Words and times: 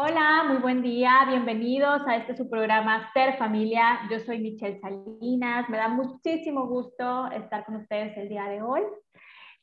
Hola, 0.00 0.44
muy 0.46 0.58
buen 0.58 0.80
día, 0.80 1.24
bienvenidos 1.26 2.02
a 2.06 2.18
este 2.18 2.36
su 2.36 2.48
programa 2.48 3.10
Ser 3.12 3.36
Familia. 3.36 3.98
Yo 4.08 4.20
soy 4.20 4.38
Michelle 4.38 4.78
Salinas, 4.80 5.68
me 5.68 5.76
da 5.76 5.88
muchísimo 5.88 6.68
gusto 6.68 7.28
estar 7.32 7.64
con 7.64 7.74
ustedes 7.74 8.16
el 8.16 8.28
día 8.28 8.44
de 8.44 8.62
hoy. 8.62 8.82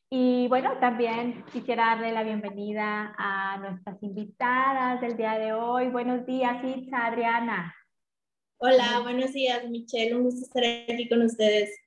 Y 0.09 0.49
bueno, 0.49 0.77
también 0.81 1.45
quisiera 1.53 1.85
darle 1.85 2.11
la 2.11 2.23
bienvenida 2.23 3.15
a 3.17 3.59
nuestras 3.59 4.03
invitadas 4.03 4.99
del 4.99 5.15
día 5.15 5.39
de 5.39 5.53
hoy. 5.53 5.87
Buenos 5.87 6.25
días, 6.25 6.61
Itza, 6.65 7.05
Adriana. 7.05 7.73
Hola, 8.57 8.99
buenos 9.03 9.31
días, 9.31 9.63
Michelle. 9.69 10.17
Un 10.17 10.23
gusto 10.23 10.41
estar 10.41 10.65
aquí 10.93 11.07
con 11.07 11.21
ustedes. 11.21 11.79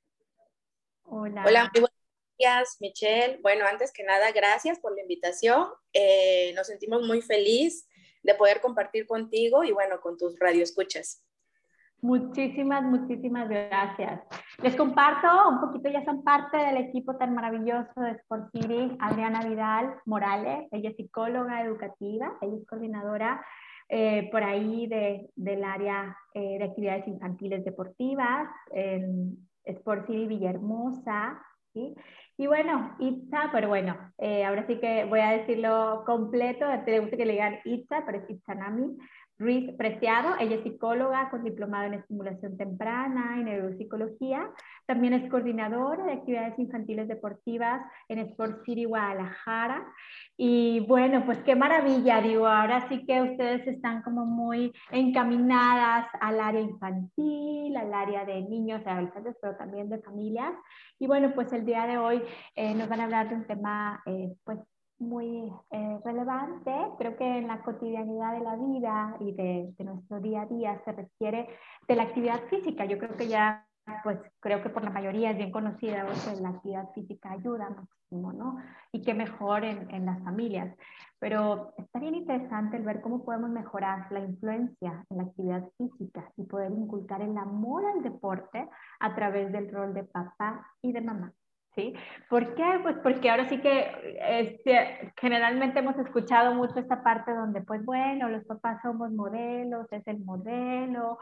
Hola. 1.02 1.44
Hola, 1.46 1.64
muy 1.74 1.82
buenos 1.82 1.98
días, 2.38 2.78
Michelle. 2.80 3.40
Bueno, 3.42 3.66
antes 3.66 3.92
que 3.92 4.04
nada, 4.04 4.32
gracias 4.32 4.80
por 4.80 4.94
la 4.94 5.02
invitación. 5.02 5.66
Eh, 5.92 6.54
nos 6.56 6.66
sentimos 6.66 7.06
muy 7.06 7.20
felices 7.20 7.86
de 8.23 8.35
poder 8.35 8.61
compartir 8.61 9.07
contigo 9.07 9.64
y 9.64 9.73
bueno, 9.73 10.00
con 10.00 10.17
tus 10.17 10.39
radioescuchas. 10.39 11.25
Muchísimas, 12.00 12.85
muchísimas 12.85 13.49
gracias. 13.49 14.22
Les 14.63 14.76
comparto 14.76 15.26
un 15.49 15.61
poquito, 15.61 15.90
ya 15.90 16.04
son 16.04 16.23
parte 16.23 16.57
del 16.57 16.76
equipo 16.76 17.17
tan 17.17 17.35
maravilloso 17.35 18.00
de 18.00 18.12
Sport 18.12 18.53
City, 18.53 18.96
Adriana 19.00 19.43
Vidal 19.45 19.95
Morales, 20.07 20.68
ella 20.71 20.90
es 20.90 20.96
psicóloga 20.96 21.62
educativa, 21.62 22.39
ella 22.40 22.57
es 22.57 22.67
coordinadora 22.68 23.45
eh, 23.89 24.29
por 24.31 24.45
ahí 24.45 24.87
de, 24.87 25.31
del 25.35 25.64
área 25.64 26.17
eh, 26.35 26.59
de 26.59 26.64
actividades 26.64 27.09
infantiles 27.09 27.64
deportivas 27.64 28.48
en 28.71 29.48
Sport 29.64 30.07
City 30.07 30.26
Villahermosa, 30.26 31.43
¿sí? 31.73 31.96
Y 32.41 32.47
bueno, 32.47 32.94
Itza, 33.00 33.50
pero 33.50 33.66
bueno, 33.66 33.97
eh, 34.16 34.44
ahora 34.44 34.64
sí 34.69 34.78
que 34.78 35.05
voy 35.06 35.19
a 35.19 35.30
decirlo 35.30 36.05
completo, 36.06 36.66
te 36.84 37.00
gusta 37.00 37.16
que 37.16 37.27
le 37.27 37.33
digan 37.33 37.58
Itza, 37.64 38.05
pero 38.06 38.19
es 38.19 38.30
Itzanami. 38.30 38.97
Ruiz 39.38 39.72
Preciado, 39.77 40.34
ella 40.41 40.56
es 40.56 40.64
psicóloga 40.64 41.30
con 41.30 41.44
diplomado 41.44 41.86
en 41.86 41.94
estimulación 41.94 42.56
temprana 42.56 43.36
y 43.39 43.45
neuropsicología. 43.45 44.50
También 44.84 45.14
es 45.14 45.30
coordinadora 45.30 46.05
de 46.05 46.12
actividades 46.14 46.58
infantiles 46.58 47.06
deportivas 47.06 47.80
en 48.08 48.19
Sport 48.19 48.64
City 48.64 48.84
Guadalajara. 48.84 49.86
Y 50.36 50.80
bueno, 50.89 51.25
pues 51.25 51.39
qué 51.45 51.55
maravilla, 51.55 52.20
digo, 52.20 52.48
ahora 52.48 52.89
sí 52.89 53.06
que 53.06 53.22
ustedes 53.22 53.64
están 53.69 54.03
como 54.03 54.27
muy 54.27 54.72
encaminadas 54.91 56.08
al 56.20 56.41
área 56.41 56.61
infantil, 56.61 57.77
al 57.77 57.95
área 57.95 58.25
de 58.25 58.42
niños, 58.42 58.84
de 58.84 58.91
adolescentes, 58.91 59.36
pero 59.41 59.56
también 59.56 59.89
de 59.89 60.02
familias. 60.02 60.52
Y 60.98 61.06
bueno, 61.06 61.33
pues 61.33 61.52
el 61.52 61.64
día 61.64 61.86
de 61.86 61.97
hoy 61.97 62.23
eh, 62.56 62.75
nos 62.75 62.89
van 62.89 63.02
a 63.02 63.05
hablar 63.05 63.28
de 63.28 63.36
un 63.36 63.47
tema 63.47 64.02
eh, 64.05 64.34
pues 64.42 64.58
muy 64.99 65.53
eh, 65.71 66.01
relevante. 66.05 66.73
Creo 66.99 67.17
que 67.17 67.39
en 67.39 67.49
la 67.49 67.63
cotidianidad 67.63 68.33
de 68.33 68.41
la 68.41 68.57
vida 68.57 69.17
y 69.21 69.33
de, 69.33 69.75
nuestro 69.85 70.21
día 70.21 70.43
a 70.43 70.47
día 70.47 70.81
se 70.85 70.93
requiere 70.93 71.49
de 71.87 71.97
la 71.97 72.05
actividad 72.05 72.41
física. 72.49 72.85
Yo 72.85 72.99
creo 72.99 73.17
que 73.17 73.29
ya, 73.29 73.67
pues 74.03 74.19
creo 74.41 74.63
que 74.63 74.71
por 74.71 74.85
la 74.85 74.91
mayoría 74.91 75.31
es 75.31 75.37
bien 75.37 75.53
conocida 75.53 76.07
que 76.07 76.41
la 76.41 76.51
actividad 76.51 76.91
física 76.93 77.33
ayuda 77.33 77.71
muchísimo, 77.71 78.33
¿no? 78.33 78.59
Y 78.93 79.03
qué 79.03 79.15
mejor 79.15 79.65
en, 79.65 79.89
en 79.95 80.07
las 80.07 80.23
familias. 80.23 80.77
Pero 81.21 81.73
está 81.77 81.99
bien 81.99 82.15
interesante 82.15 82.77
el 82.77 82.85
ver 82.85 83.01
cómo 83.01 83.25
podemos 83.25 83.51
mejorar 83.51 84.11
la 84.13 84.21
influencia 84.21 85.05
en 85.11 85.17
la 85.17 85.25
actividad 85.25 85.69
física 85.77 86.31
y 86.37 86.45
poder 86.45 86.71
inculcar 86.73 87.23
el 87.23 87.37
amor 87.37 87.85
al 87.87 88.03
deporte 88.03 88.69
a 89.01 89.15
través 89.15 89.53
del 89.53 89.73
rol 89.73 89.95
de 89.95 90.05
papá 90.05 90.67
y 90.83 90.93
de 90.93 91.01
mamá. 91.01 91.33
¿Sí? 91.79 91.95
¿Por 92.29 92.57
qué? 92.57 92.81
Pues 92.83 92.97
porque 93.05 93.31
ahora 93.31 93.48
sí 93.48 93.61
que 93.61 94.19
este, 94.21 95.12
generalmente 95.17 95.79
hemos 95.79 95.97
escuchado 95.97 96.53
mucho 96.55 96.81
esta 96.81 97.05
parte 97.05 97.33
donde, 97.33 97.61
pues 97.62 97.85
bueno, 97.85 98.29
los 98.29 98.45
papás 98.45 98.83
somos 98.83 99.12
modelos, 99.12 99.87
es 99.93 100.05
el 100.09 100.19
modelo, 100.19 101.19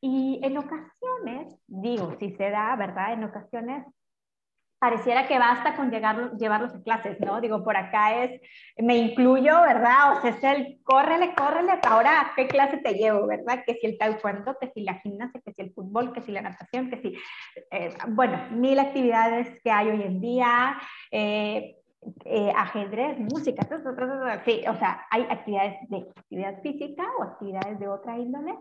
y 0.00 0.40
en 0.42 0.58
ocasiones, 0.58 1.56
digo, 1.68 2.16
si 2.18 2.32
se 2.32 2.50
da, 2.50 2.74
¿verdad? 2.74 3.12
En 3.12 3.24
ocasiones 3.24 3.86
pareciera 4.80 5.28
que 5.28 5.38
basta 5.38 5.76
con 5.76 5.90
llegar, 5.90 6.32
llevarlos 6.38 6.74
a 6.74 6.82
clases, 6.82 7.20
¿no? 7.20 7.40
Digo, 7.42 7.62
por 7.62 7.76
acá 7.76 8.24
es, 8.24 8.40
me 8.78 8.96
incluyo, 8.96 9.60
¿verdad? 9.60 10.16
O 10.16 10.20
sea, 10.22 10.30
es 10.30 10.42
el, 10.42 10.80
córrele, 10.82 11.34
córrele, 11.34 11.72
ahora, 11.86 12.32
¿qué 12.34 12.48
clase 12.48 12.78
te 12.78 12.94
llevo, 12.94 13.26
verdad? 13.26 13.62
Que 13.66 13.74
si 13.74 13.86
el 13.86 13.98
taekwondo, 13.98 14.56
que 14.58 14.70
si 14.72 14.80
la 14.80 14.94
gimnasia, 14.94 15.42
que 15.44 15.52
si 15.52 15.60
el 15.60 15.74
fútbol, 15.74 16.14
que 16.14 16.22
si 16.22 16.32
la 16.32 16.40
natación, 16.40 16.88
que 16.88 16.96
si, 16.96 17.14
eh, 17.70 17.90
bueno, 18.08 18.40
mil 18.52 18.78
actividades 18.78 19.60
que 19.62 19.70
hay 19.70 19.90
hoy 19.90 20.02
en 20.02 20.18
día, 20.18 20.80
eh, 21.10 21.76
eh, 22.24 22.52
ajedrez, 22.56 23.18
música, 23.18 23.62
sí, 24.46 24.64
o 24.66 24.74
sea, 24.76 25.06
hay 25.10 25.26
actividades 25.28 25.76
de 25.90 26.06
actividad 26.16 26.62
física 26.62 27.04
o 27.18 27.24
actividades 27.24 27.78
de 27.78 27.86
otra 27.86 28.16
índole. 28.16 28.54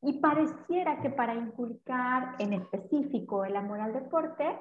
Y 0.00 0.14
pareciera 0.20 1.02
que 1.02 1.10
para 1.10 1.34
inculcar 1.34 2.36
en 2.38 2.54
específico 2.54 3.44
el 3.44 3.54
amor 3.54 3.80
al 3.80 3.92
deporte, 3.92 4.58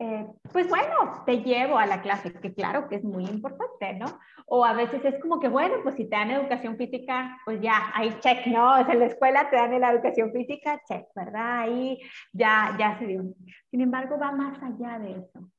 eh, 0.00 0.26
pues 0.52 0.68
bueno, 0.68 1.24
te 1.26 1.42
llevo 1.42 1.76
a 1.76 1.86
la 1.86 2.02
clase, 2.02 2.32
que 2.32 2.54
claro 2.54 2.88
que 2.88 2.96
es 2.96 3.04
muy 3.04 3.24
importante, 3.24 3.94
¿no? 3.94 4.06
O 4.46 4.64
a 4.64 4.72
veces 4.72 5.04
es 5.04 5.20
como 5.20 5.40
que, 5.40 5.48
bueno, 5.48 5.76
pues 5.82 5.96
si 5.96 6.04
te 6.04 6.16
dan 6.16 6.30
educación 6.30 6.76
física, 6.76 7.36
pues 7.44 7.60
ya, 7.60 7.90
ahí 7.94 8.16
check, 8.20 8.46
¿no? 8.46 8.80
O 8.80 8.84
sea, 8.84 8.94
en 8.94 9.00
la 9.00 9.06
escuela 9.06 9.50
te 9.50 9.56
dan 9.56 9.80
la 9.80 9.92
educación 9.92 10.30
física, 10.32 10.80
check, 10.86 11.06
¿verdad? 11.16 11.62
Ahí 11.62 11.98
ya, 12.32 12.76
ya 12.78 12.96
se 12.98 13.06
dio. 13.06 13.24
Sin 13.70 13.80
embargo, 13.80 14.18
va 14.18 14.30
más 14.30 14.62
allá 14.62 15.00
de 15.00 15.10
eso. 15.12 15.50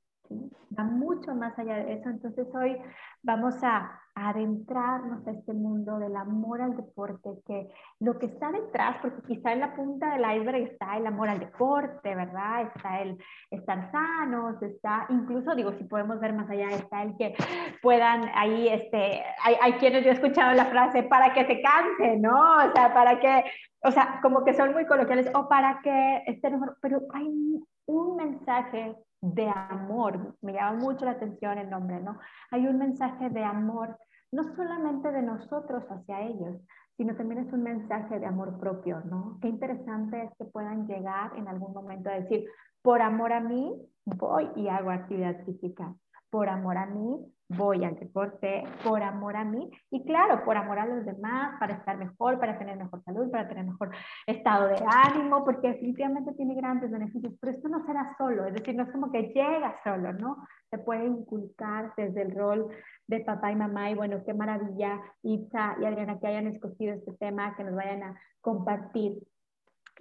Va 0.78 0.84
mucho 0.86 1.36
más 1.36 1.58
allá 1.60 1.76
de 1.84 1.94
eso. 1.94 2.10
Entonces 2.10 2.48
hoy 2.56 2.78
vamos 3.22 3.56
a 3.62 4.00
adentrarnos 4.28 5.26
a 5.26 5.32
este 5.32 5.54
mundo 5.54 5.98
del 5.98 6.16
amor 6.16 6.62
al 6.62 6.76
deporte, 6.76 7.30
que 7.46 7.70
lo 8.00 8.20
que 8.20 8.26
está 8.26 8.52
detrás, 8.52 8.98
porque 9.02 9.22
quizá 9.28 9.54
en 9.54 9.62
la 9.62 9.76
punta 9.76 10.14
del 10.14 10.38
iceberg 10.38 10.58
está 10.58 10.98
el 10.98 11.08
amor 11.08 11.30
al 11.30 11.40
deporte, 11.40 12.16
¿verdad? 12.16 12.64
Está 12.64 13.02
el 13.02 13.18
estar 13.50 13.92
sanos, 13.92 14.62
está 14.62 15.06
incluso, 15.10 15.56
digo, 15.56 15.72
si 15.74 15.86
podemos 15.86 16.20
ver 16.20 16.34
más 16.34 16.50
allá, 16.50 16.68
está 16.70 17.04
el 17.04 17.16
que 17.18 17.34
puedan 17.82 18.30
ahí, 18.36 18.68
este, 18.68 19.24
hay, 19.44 19.56
hay 19.62 19.74
quienes 19.74 20.04
yo 20.04 20.12
he 20.12 20.14
escuchado 20.14 20.54
la 20.54 20.66
frase, 20.66 21.04
para 21.04 21.34
que 21.34 21.46
se 21.46 21.62
canse, 21.62 22.18
¿no? 22.18 22.58
O 22.58 22.72
sea, 22.74 22.94
para 22.94 23.20
que, 23.20 23.44
o 23.84 23.92
sea, 23.92 24.20
como 24.22 24.44
que 24.44 24.54
son 24.54 24.74
muy 24.74 24.86
coloquiales, 24.86 25.32
o 25.34 25.48
para 25.48 25.80
que 25.82 26.24
esté 26.28 26.50
mejor, 26.50 26.78
pero 26.82 27.02
hay 27.14 27.64
un 27.86 28.16
mensaje 28.18 28.96
de 29.22 29.50
amor, 29.50 30.36
me 30.42 30.54
llama 30.54 30.78
mucho 30.78 31.06
la 31.06 31.12
atención 31.12 31.58
el 31.58 31.70
nombre, 31.70 32.00
¿no? 32.00 32.18
Hay 32.52 32.68
un 32.68 32.78
mensaje 32.78 33.30
de 33.30 33.44
amor 33.44 33.98
no 34.32 34.56
solamente 34.56 35.12
de 35.12 35.22
nosotros 35.22 35.84
hacia 35.90 36.22
ellos, 36.22 36.58
sino 36.98 37.16
también 37.16 37.48
es 37.48 37.54
un 37.54 37.64
mensaje 37.64 38.20
de 38.20 38.26
amor 38.26 38.60
propio, 38.60 39.02
¿no? 39.06 39.38
Qué 39.42 39.48
interesante 39.48 40.24
es 40.24 40.32
que 40.38 40.46
puedan 40.46 40.86
llegar 40.86 41.36
en 41.38 41.48
algún 41.48 41.74
momento 41.74 42.10
a 42.10 42.20
decir, 42.20 42.46
por 42.82 43.02
amor 43.02 43.34
a 43.34 43.40
mí, 43.40 43.74
voy 44.06 44.50
y 44.56 44.68
hago 44.68 44.92
actividad 44.92 45.44
física. 45.46 45.96
Por 46.30 46.50
amor 46.50 46.78
a 46.78 46.86
mí, 46.86 47.26
voy 47.50 47.84
al 47.84 47.96
deporte, 47.96 48.64
por 48.84 49.02
amor 49.02 49.36
a 49.36 49.44
mí. 49.44 49.70
Y 49.90 50.06
claro, 50.06 50.44
por 50.46 50.56
amor 50.56 50.80
a 50.80 50.86
los 50.86 51.04
demás, 51.04 51.60
para 51.60 51.76
estar 51.76 51.98
mejor, 51.98 52.40
para 52.40 52.58
tener 52.60 52.78
mejor 52.78 53.04
salud, 53.04 53.32
para 53.32 53.48
tener 53.48 53.66
mejor 53.66 53.90
estado 54.28 54.68
de 54.68 54.78
ánimo, 54.88 55.44
porque 55.44 55.70
definitivamente 55.70 56.34
tiene 56.34 56.54
grandes 56.54 56.92
beneficios. 56.92 57.34
Pero 57.42 57.54
esto 57.54 57.68
no 57.68 57.86
será 57.86 58.16
solo, 58.18 58.46
es 58.46 58.54
decir, 58.54 58.76
no 58.76 58.84
es 58.84 58.92
como 58.92 59.12
que 59.12 59.24
llega 59.34 59.76
solo, 59.84 60.14
¿no? 60.14 60.38
Se 60.70 60.78
puede 60.78 61.06
inculcar 61.06 61.92
desde 61.98 62.22
el 62.22 62.36
rol 62.36 62.68
de 63.08 63.22
papá 63.22 63.52
y 63.52 63.56
mamá. 63.56 63.90
Y 63.90 63.96
bueno, 63.96 64.24
qué 64.24 64.34
maravilla, 64.34 65.02
Itza 65.24 65.76
y 65.82 65.86
Adriana, 65.86 66.20
que 66.20 66.28
hayan 66.28 66.48
escogido 66.48 66.94
este 66.94 67.14
tema, 67.14 67.56
que 67.56 67.64
nos 67.64 67.76
vayan 67.76 68.04
a 68.04 68.20
compartir. 68.42 69.18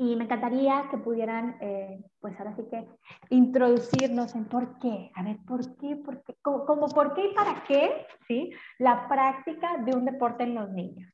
Y 0.01 0.15
me 0.15 0.25
encantaría 0.25 0.87
que 0.93 0.97
pudieran, 0.97 1.59
eh, 1.61 2.05
pues 2.21 2.39
ahora 2.39 2.55
sí 2.55 2.63
que 2.71 2.87
introducirnos 3.31 4.33
en 4.37 4.45
por 4.45 4.79
qué, 4.79 5.11
a 5.17 5.25
ver, 5.25 5.39
por 5.45 5.77
qué, 5.77 5.97
por 5.97 6.23
qué, 6.23 6.37
como, 6.41 6.87
por 6.89 7.15
qué 7.15 7.27
y 7.27 7.35
para 7.35 7.65
qué, 7.65 8.07
¿sí? 8.29 8.53
La 8.79 9.09
práctica 9.09 9.79
de 9.79 9.97
un 9.97 10.05
deporte 10.05 10.45
en 10.45 10.55
los 10.55 10.71
niños. 10.71 11.13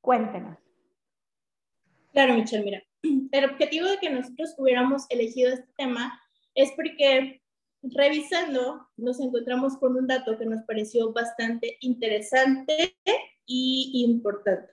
Cuéntenos. 0.00 0.56
Claro, 2.12 2.34
Michelle, 2.34 2.64
mira, 2.64 2.82
el 3.32 3.44
objetivo 3.46 3.88
de 3.88 3.98
que 3.98 4.10
nosotros 4.10 4.54
hubiéramos 4.58 5.10
elegido 5.10 5.52
este 5.52 5.72
tema 5.76 6.16
es 6.54 6.70
porque 6.76 7.42
revisando, 7.82 8.88
nos 8.96 9.18
encontramos 9.18 9.76
con 9.76 9.96
un 9.96 10.06
dato 10.06 10.38
que 10.38 10.46
nos 10.46 10.62
pareció 10.62 11.12
bastante 11.12 11.78
interesante 11.80 12.96
y 13.44 14.04
importante. 14.08 14.72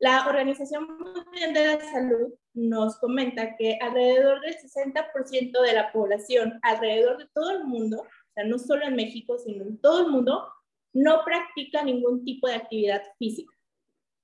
La 0.00 0.26
Organización 0.26 0.98
Mundial 0.98 1.54
de 1.54 1.66
la 1.66 1.80
Salud 1.92 2.34
nos 2.56 2.98
comenta 2.98 3.56
que 3.56 3.78
alrededor 3.80 4.40
del 4.40 4.56
60% 4.56 5.62
de 5.62 5.72
la 5.72 5.92
población, 5.92 6.58
alrededor 6.62 7.18
de 7.18 7.28
todo 7.32 7.50
el 7.50 7.64
mundo, 7.64 8.00
o 8.00 8.32
sea, 8.34 8.44
no 8.44 8.58
solo 8.58 8.86
en 8.86 8.96
México, 8.96 9.38
sino 9.38 9.62
en 9.64 9.78
todo 9.78 10.06
el 10.06 10.10
mundo, 10.10 10.48
no 10.92 11.22
practica 11.24 11.82
ningún 11.82 12.24
tipo 12.24 12.48
de 12.48 12.54
actividad 12.54 13.02
física, 13.18 13.54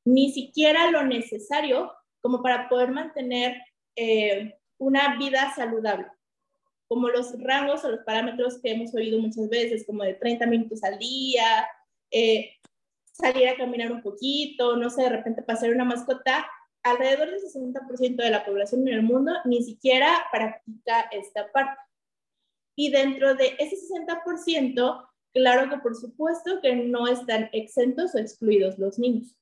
ni 0.04 0.32
siquiera 0.32 0.90
lo 0.90 1.04
necesario 1.04 1.92
como 2.20 2.42
para 2.42 2.68
poder 2.68 2.90
mantener 2.90 3.62
eh, 3.94 4.58
una 4.78 5.16
vida 5.18 5.52
saludable 5.54 6.08
como 6.92 7.08
los 7.08 7.32
rangos 7.42 7.82
o 7.84 7.90
los 7.90 8.04
parámetros 8.04 8.60
que 8.60 8.72
hemos 8.72 8.94
oído 8.94 9.18
muchas 9.18 9.48
veces, 9.48 9.86
como 9.86 10.02
de 10.02 10.12
30 10.12 10.44
minutos 10.44 10.84
al 10.84 10.98
día, 10.98 11.66
eh, 12.10 12.58
salir 13.12 13.48
a 13.48 13.56
caminar 13.56 13.90
un 13.90 14.02
poquito, 14.02 14.76
no 14.76 14.90
sé, 14.90 15.04
de 15.04 15.08
repente 15.08 15.40
pasar 15.40 15.70
una 15.70 15.86
mascota, 15.86 16.46
alrededor 16.82 17.30
del 17.30 17.40
60% 17.40 18.16
de 18.16 18.30
la 18.30 18.44
población 18.44 18.86
en 18.88 18.94
el 18.94 19.02
mundo 19.02 19.32
ni 19.44 19.62
siquiera 19.62 20.26
practica 20.30 21.02
esta 21.12 21.50
parte. 21.52 21.80
Y 22.76 22.90
dentro 22.90 23.34
de 23.34 23.54
ese 23.58 23.76
60%, 23.76 25.08
claro 25.32 25.70
que 25.70 25.78
por 25.78 25.94
supuesto 25.94 26.60
que 26.60 26.74
no 26.74 27.06
están 27.06 27.50
exentos 27.52 28.14
o 28.14 28.18
excluidos 28.18 28.78
los 28.78 28.98
niños. 28.98 29.36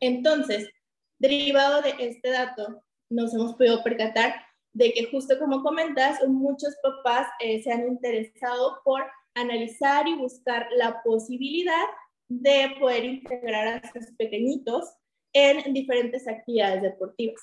Entonces, 0.00 0.70
derivado 1.18 1.82
de 1.82 1.94
este 1.98 2.30
dato, 2.30 2.82
nos 3.10 3.34
hemos 3.34 3.54
podido 3.54 3.82
percatar 3.82 4.34
de 4.72 4.92
que 4.92 5.10
justo 5.10 5.38
como 5.38 5.62
comentas, 5.62 6.26
muchos 6.26 6.74
papás 6.82 7.28
eh, 7.40 7.62
se 7.62 7.72
han 7.72 7.86
interesado 7.86 8.80
por 8.84 9.04
analizar 9.34 10.06
y 10.08 10.16
buscar 10.16 10.68
la 10.76 11.02
posibilidad 11.02 11.86
de 12.28 12.76
poder 12.78 13.04
integrar 13.04 13.66
a 13.66 13.92
sus 13.92 14.12
pequeñitos 14.16 14.94
en 15.32 15.72
diferentes 15.72 16.26
actividades 16.26 16.82
deportivas. 16.82 17.40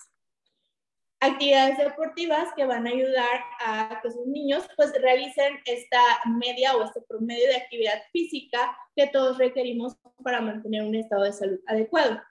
Actividades 1.20 1.80
deportivas 1.80 2.50
que 2.56 2.66
van 2.66 2.86
a 2.86 2.92
ayudar 2.92 3.42
a 3.66 4.00
que 4.04 4.12
sus 4.12 4.28
niños 4.28 4.68
pues 4.76 4.94
realicen 5.02 5.58
esta 5.66 6.00
media 6.28 6.76
o 6.76 6.84
este 6.84 7.02
promedio 7.02 7.48
de 7.48 7.56
actividad 7.56 8.04
física 8.12 8.78
que 8.96 9.08
todos 9.08 9.38
requerimos 9.40 9.96
para 10.24 10.42
mantener 10.42 10.84
un 10.84 10.94
estado 10.94 11.24
de 11.24 11.34
salud 11.34 11.60
adecuado. 11.66 12.22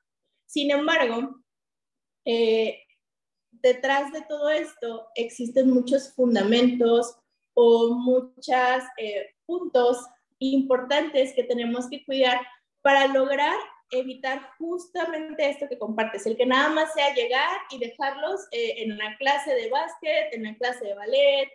Sin 0.47 0.71
embargo, 0.71 1.43
eh, 2.25 2.81
detrás 3.51 4.13
de 4.13 4.23
todo 4.23 4.51
esto 4.51 5.09
existen 5.17 5.71
muchos 5.71 6.15
fundamentos 6.15 7.19
o 7.55 7.95
muchos 7.95 8.85
eh, 8.99 9.35
puntos 9.47 10.07
importantes 10.39 11.33
que 11.35 11.43
tenemos 11.43 11.89
que 11.89 12.05
cuidar 12.05 12.39
para 12.83 13.07
lograr 13.09 13.57
evitar 13.91 14.51
justamente 14.59 15.49
esto 15.49 15.69
que 15.69 15.79
compartes, 15.79 16.27
el 16.27 16.37
que 16.37 16.47
nada 16.47 16.69
más 16.71 16.93
sea 16.95 17.15
llegar 17.15 17.57
y 17.71 17.79
dejarlos 17.79 18.41
eh, 18.51 18.83
en 18.83 18.93
una 18.93 19.17
clase 19.17 19.55
de 19.55 19.71
básquet, 19.71 20.33
en 20.33 20.41
una 20.43 20.57
clase 20.57 20.85
de 20.85 20.95
ballet, 20.95 21.49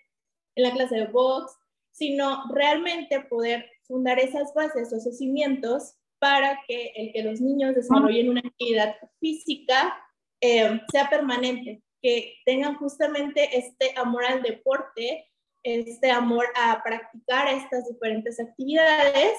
en 0.56 0.64
la 0.64 0.72
clase 0.72 0.96
de 0.96 1.08
box, 1.08 1.54
sino 1.92 2.44
realmente 2.54 3.20
poder 3.22 3.70
fundar 3.84 4.20
esas 4.20 4.54
bases 4.54 4.94
esos 4.94 5.18
cimientos 5.18 5.96
para 6.20 6.60
que 6.68 6.94
el 6.96 7.14
que 7.14 7.24
los 7.24 7.42
niños 7.42 7.76
desarrollen 7.76 8.30
una 8.30 8.42
actividad 8.42 8.96
física 9.20 9.98
eh, 10.40 10.82
sea 10.92 11.10
permanente, 11.10 11.82
que 12.02 12.36
tengan 12.46 12.76
justamente 12.76 13.58
este 13.58 13.94
amor 13.98 14.26
al 14.26 14.42
deporte, 14.42 15.30
este 15.64 16.10
amor 16.10 16.46
a 16.56 16.82
practicar 16.84 17.48
estas 17.50 17.88
diferentes 17.88 18.40
actividades 18.40 19.34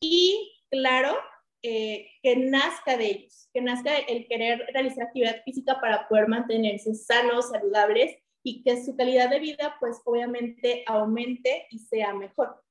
y, 0.00 0.52
claro, 0.70 1.16
eh, 1.62 2.10
que 2.22 2.36
nazca 2.36 2.96
de 2.96 3.06
ellos, 3.06 3.48
que 3.52 3.60
nazca 3.60 3.96
el 3.96 4.26
querer 4.28 4.66
realizar 4.72 5.04
actividad 5.04 5.42
física 5.44 5.80
para 5.80 6.08
poder 6.08 6.28
mantenerse 6.28 6.94
sanos, 6.94 7.50
saludables 7.50 8.16
y 8.42 8.62
que 8.62 8.84
su 8.84 8.96
calidad 8.96 9.30
de 9.30 9.40
vida, 9.40 9.76
pues 9.80 10.00
obviamente, 10.04 10.84
aumente 10.86 11.66
y 11.70 11.80
sea 11.80 12.14
mejor. 12.14 12.62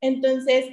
Entonces, 0.00 0.66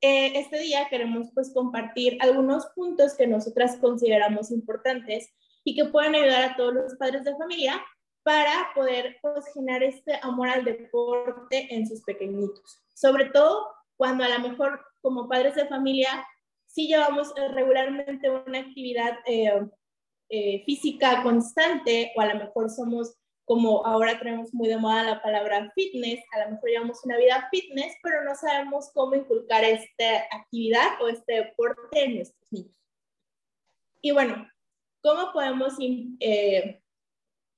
eh, 0.00 0.38
este 0.38 0.58
día 0.58 0.88
queremos 0.88 1.28
pues 1.34 1.52
compartir 1.52 2.18
algunos 2.20 2.66
puntos 2.74 3.14
que 3.14 3.26
nosotras 3.26 3.76
consideramos 3.76 4.50
importantes 4.50 5.32
y 5.64 5.74
que 5.74 5.86
pueden 5.86 6.14
ayudar 6.14 6.42
a 6.42 6.56
todos 6.56 6.74
los 6.74 6.94
padres 6.96 7.24
de 7.24 7.36
familia 7.36 7.84
para 8.22 8.70
poder 8.74 9.16
pues, 9.22 9.46
generar 9.54 9.82
este 9.82 10.18
amor 10.22 10.48
al 10.48 10.64
deporte 10.64 11.74
en 11.74 11.86
sus 11.86 12.02
pequeñitos. 12.02 12.80
Sobre 12.94 13.26
todo 13.26 13.68
cuando 13.96 14.24
a 14.24 14.28
lo 14.28 14.38
mejor 14.40 14.80
como 15.00 15.28
padres 15.28 15.54
de 15.54 15.66
familia 15.66 16.26
sí 16.68 16.86
llevamos 16.86 17.32
eh, 17.36 17.48
regularmente 17.48 18.30
una 18.30 18.60
actividad 18.60 19.18
eh, 19.26 20.62
física 20.64 21.22
constante 21.22 22.12
o 22.14 22.20
a 22.20 22.26
lo 22.26 22.34
mejor 22.36 22.70
somos 22.70 23.18
como 23.48 23.84
ahora 23.86 24.18
tenemos 24.18 24.52
muy 24.52 24.68
de 24.68 24.76
moda 24.76 25.02
la 25.02 25.22
palabra 25.22 25.72
fitness, 25.74 26.22
a 26.32 26.44
lo 26.44 26.50
mejor 26.50 26.68
llevamos 26.68 27.02
una 27.04 27.16
vida 27.16 27.48
fitness, 27.50 27.96
pero 28.02 28.22
no 28.22 28.34
sabemos 28.34 28.90
cómo 28.92 29.14
inculcar 29.14 29.64
esta 29.64 30.18
actividad 30.30 31.00
o 31.00 31.08
este 31.08 31.32
deporte 31.32 32.04
en 32.04 32.16
nuestros 32.16 32.52
niños. 32.52 32.76
Y 34.02 34.10
bueno, 34.10 34.46
¿cómo 35.00 35.32
podemos 35.32 35.72
eh, 36.20 36.82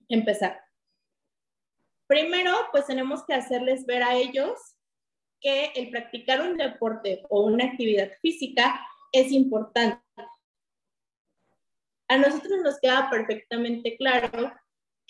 empezar? 0.09 0.63
Primero, 2.07 2.53
pues 2.71 2.87
tenemos 2.87 3.25
que 3.27 3.35
hacerles 3.35 3.85
ver 3.85 4.05
a 4.05 4.15
ellos 4.15 4.61
que 5.41 5.73
el 5.75 5.91
practicar 5.91 6.41
un 6.41 6.57
deporte 6.57 7.25
o 7.29 7.43
una 7.47 7.65
actividad 7.65 8.13
física 8.23 8.81
es 9.13 9.33
importante. 9.33 10.01
A 12.09 12.19
nosotros 12.19 12.61
nos 12.63 12.79
queda 12.81 13.09
perfectamente 13.11 13.97
claro 13.97 14.53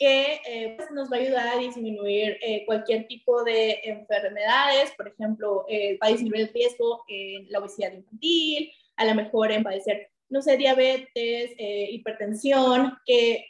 que 0.00 0.41
eh, 0.47 0.75
pues 0.79 0.91
nos 0.93 1.12
va 1.12 1.19
a 1.19 1.20
ayudar 1.20 1.47
a 1.49 1.58
disminuir 1.58 2.38
eh, 2.41 2.64
cualquier 2.64 3.06
tipo 3.06 3.44
de 3.44 3.81
enfermedades, 3.85 4.93
por 4.97 5.08
ejemplo, 5.08 5.67
eh, 5.69 5.99
va 6.02 6.06
a 6.06 6.12
disminuir 6.12 6.43
el 6.43 6.52
riesgo 6.55 7.05
en 7.06 7.50
la 7.52 7.58
obesidad 7.58 7.93
infantil, 7.93 8.73
a 8.97 9.05
lo 9.05 9.14
mejor 9.14 9.52
en 9.52 9.62
padecer, 9.62 10.11
no 10.31 10.41
sé, 10.41 10.56
diabetes, 10.56 11.53
hipertensión, 11.58 12.96
que 13.05 13.44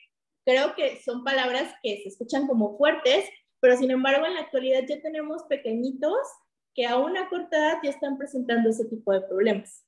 creo 0.45 0.75
que 0.75 1.01
son 1.03 1.23
palabras 1.23 1.73
que 1.85 2.03
se 2.03 2.09
escuchan 2.09 2.49
como 2.49 2.77
fuertes, 2.77 3.29
pero 3.61 3.77
sin 3.77 3.93
embargo 3.93 4.27
en 4.27 4.35
la 4.35 4.41
actualidad 4.41 4.83
ya 4.89 5.01
tenemos 5.01 5.45
pequeñitos 5.45 6.19
que 6.75 6.87
a 6.87 6.97
una 6.97 7.29
corta 7.29 7.57
edad 7.57 7.79
ya 7.83 7.91
están 7.91 8.19
presentando 8.19 8.71
ese 8.71 8.87
tipo 8.87 9.13
de 9.13 9.21
problemas. 9.21 9.85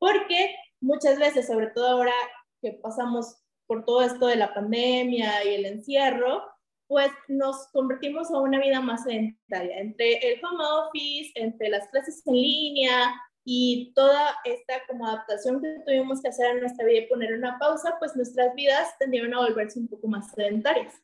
Porque 0.00 0.56
muchas 0.80 1.20
veces, 1.20 1.46
sobre 1.46 1.68
todo 1.68 1.86
ahora 1.86 2.14
que 2.60 2.72
pasamos 2.72 3.36
por 3.68 3.84
todo 3.84 4.02
esto 4.02 4.26
de 4.26 4.34
la 4.34 4.52
pandemia 4.52 5.44
y 5.44 5.54
el 5.54 5.66
encierro, 5.66 6.42
pues 6.88 7.12
nos 7.28 7.68
convertimos 7.68 8.32
a 8.32 8.40
una 8.40 8.58
vida 8.58 8.80
más 8.80 9.04
sedentaria. 9.04 9.78
Entre 9.78 10.14
el 10.28 10.44
home 10.44 10.64
office, 10.64 11.30
entre 11.36 11.68
las 11.68 11.86
clases 11.88 12.20
en 12.26 12.34
línea 12.34 13.14
y 13.44 13.92
toda 13.94 14.34
esta 14.44 14.84
como 14.88 15.06
adaptación 15.06 15.62
que 15.62 15.82
tuvimos 15.86 16.20
que 16.20 16.30
hacer 16.30 16.50
en 16.50 16.60
nuestra 16.60 16.84
vida 16.84 17.02
y 17.02 17.06
poner 17.06 17.34
una 17.34 17.60
pausa, 17.60 17.94
pues 18.00 18.16
nuestras 18.16 18.54
vidas 18.56 18.88
tendieron 18.98 19.34
a 19.34 19.38
volverse 19.38 19.78
un 19.78 19.86
poco 19.86 20.08
más 20.08 20.32
sedentarias. 20.32 20.94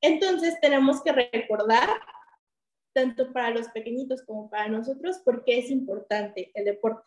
Entonces 0.00 0.58
tenemos 0.60 1.02
que 1.02 1.12
recordar, 1.12 1.88
tanto 2.94 3.32
para 3.32 3.50
los 3.50 3.68
pequeñitos 3.68 4.22
como 4.22 4.48
para 4.48 4.68
nosotros, 4.68 5.18
por 5.18 5.44
qué 5.44 5.58
es 5.58 5.70
importante 5.70 6.50
el 6.54 6.64
deporte. 6.64 7.04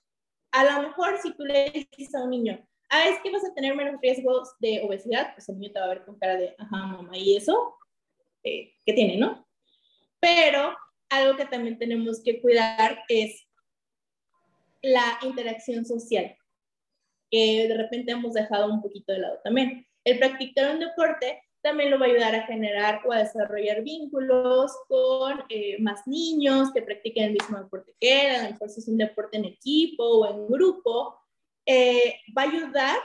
A 0.52 0.64
lo 0.64 0.88
mejor 0.88 1.18
si 1.22 1.34
tú 1.34 1.44
le 1.46 1.88
dices 1.98 2.16
a 2.16 2.24
un 2.24 2.32
niño, 2.32 2.66
ah, 2.90 3.08
es 3.10 3.20
que 3.22 3.32
vas 3.32 3.44
a 3.46 3.54
tener 3.54 3.76
menos 3.76 4.00
riesgos 4.02 4.56
de 4.60 4.82
obesidad, 4.84 5.34
pues 5.34 5.50
el 5.50 5.60
niño 5.60 5.74
te 5.74 5.80
va 5.80 5.86
a 5.86 5.90
ver 5.90 6.06
con 6.06 6.18
cara 6.18 6.36
de, 6.36 6.56
ajá, 6.58 6.88
mamá, 6.88 7.18
¿y 7.18 7.36
eso? 7.36 7.76
Eh, 8.44 8.74
¿Qué 8.86 8.94
tiene, 8.94 9.18
no? 9.18 9.48
Pero 10.20 10.76
algo 11.10 11.38
que 11.38 11.46
también 11.46 11.78
tenemos 11.78 12.22
que 12.24 12.42
cuidar 12.42 13.04
es 13.10 13.48
la 14.82 15.20
interacción 15.22 15.86
social, 15.86 16.36
que 17.30 17.68
de 17.68 17.78
repente 17.78 18.12
hemos 18.12 18.34
dejado 18.34 18.72
un 18.72 18.82
poquito 18.82 19.12
de 19.14 19.20
lado 19.20 19.40
también. 19.44 19.86
El 20.04 20.20
practicar 20.20 20.74
un 20.74 20.80
deporte 20.80 21.42
también 21.68 21.92
lo 21.92 22.00
va 22.00 22.06
a 22.06 22.10
ayudar 22.10 22.34
a 22.34 22.46
generar 22.46 23.02
o 23.06 23.12
a 23.12 23.18
desarrollar 23.18 23.84
vínculos 23.84 24.72
con 24.88 25.44
eh, 25.50 25.76
más 25.82 26.08
niños 26.08 26.72
que 26.72 26.82
practiquen 26.82 27.26
el 27.26 27.34
mismo 27.34 27.58
deporte 27.58 27.94
que 28.00 28.22
él, 28.22 28.36
a 28.36 28.44
lo 28.44 28.52
mejor 28.52 28.70
si 28.70 28.80
es 28.80 28.88
un 28.88 28.98
deporte 28.98 29.36
en 29.36 29.44
equipo 29.44 30.04
o 30.04 30.30
en 30.30 30.48
grupo, 30.48 31.20
eh, 31.66 32.22
va 32.36 32.44
a 32.44 32.46
ayudar 32.46 32.98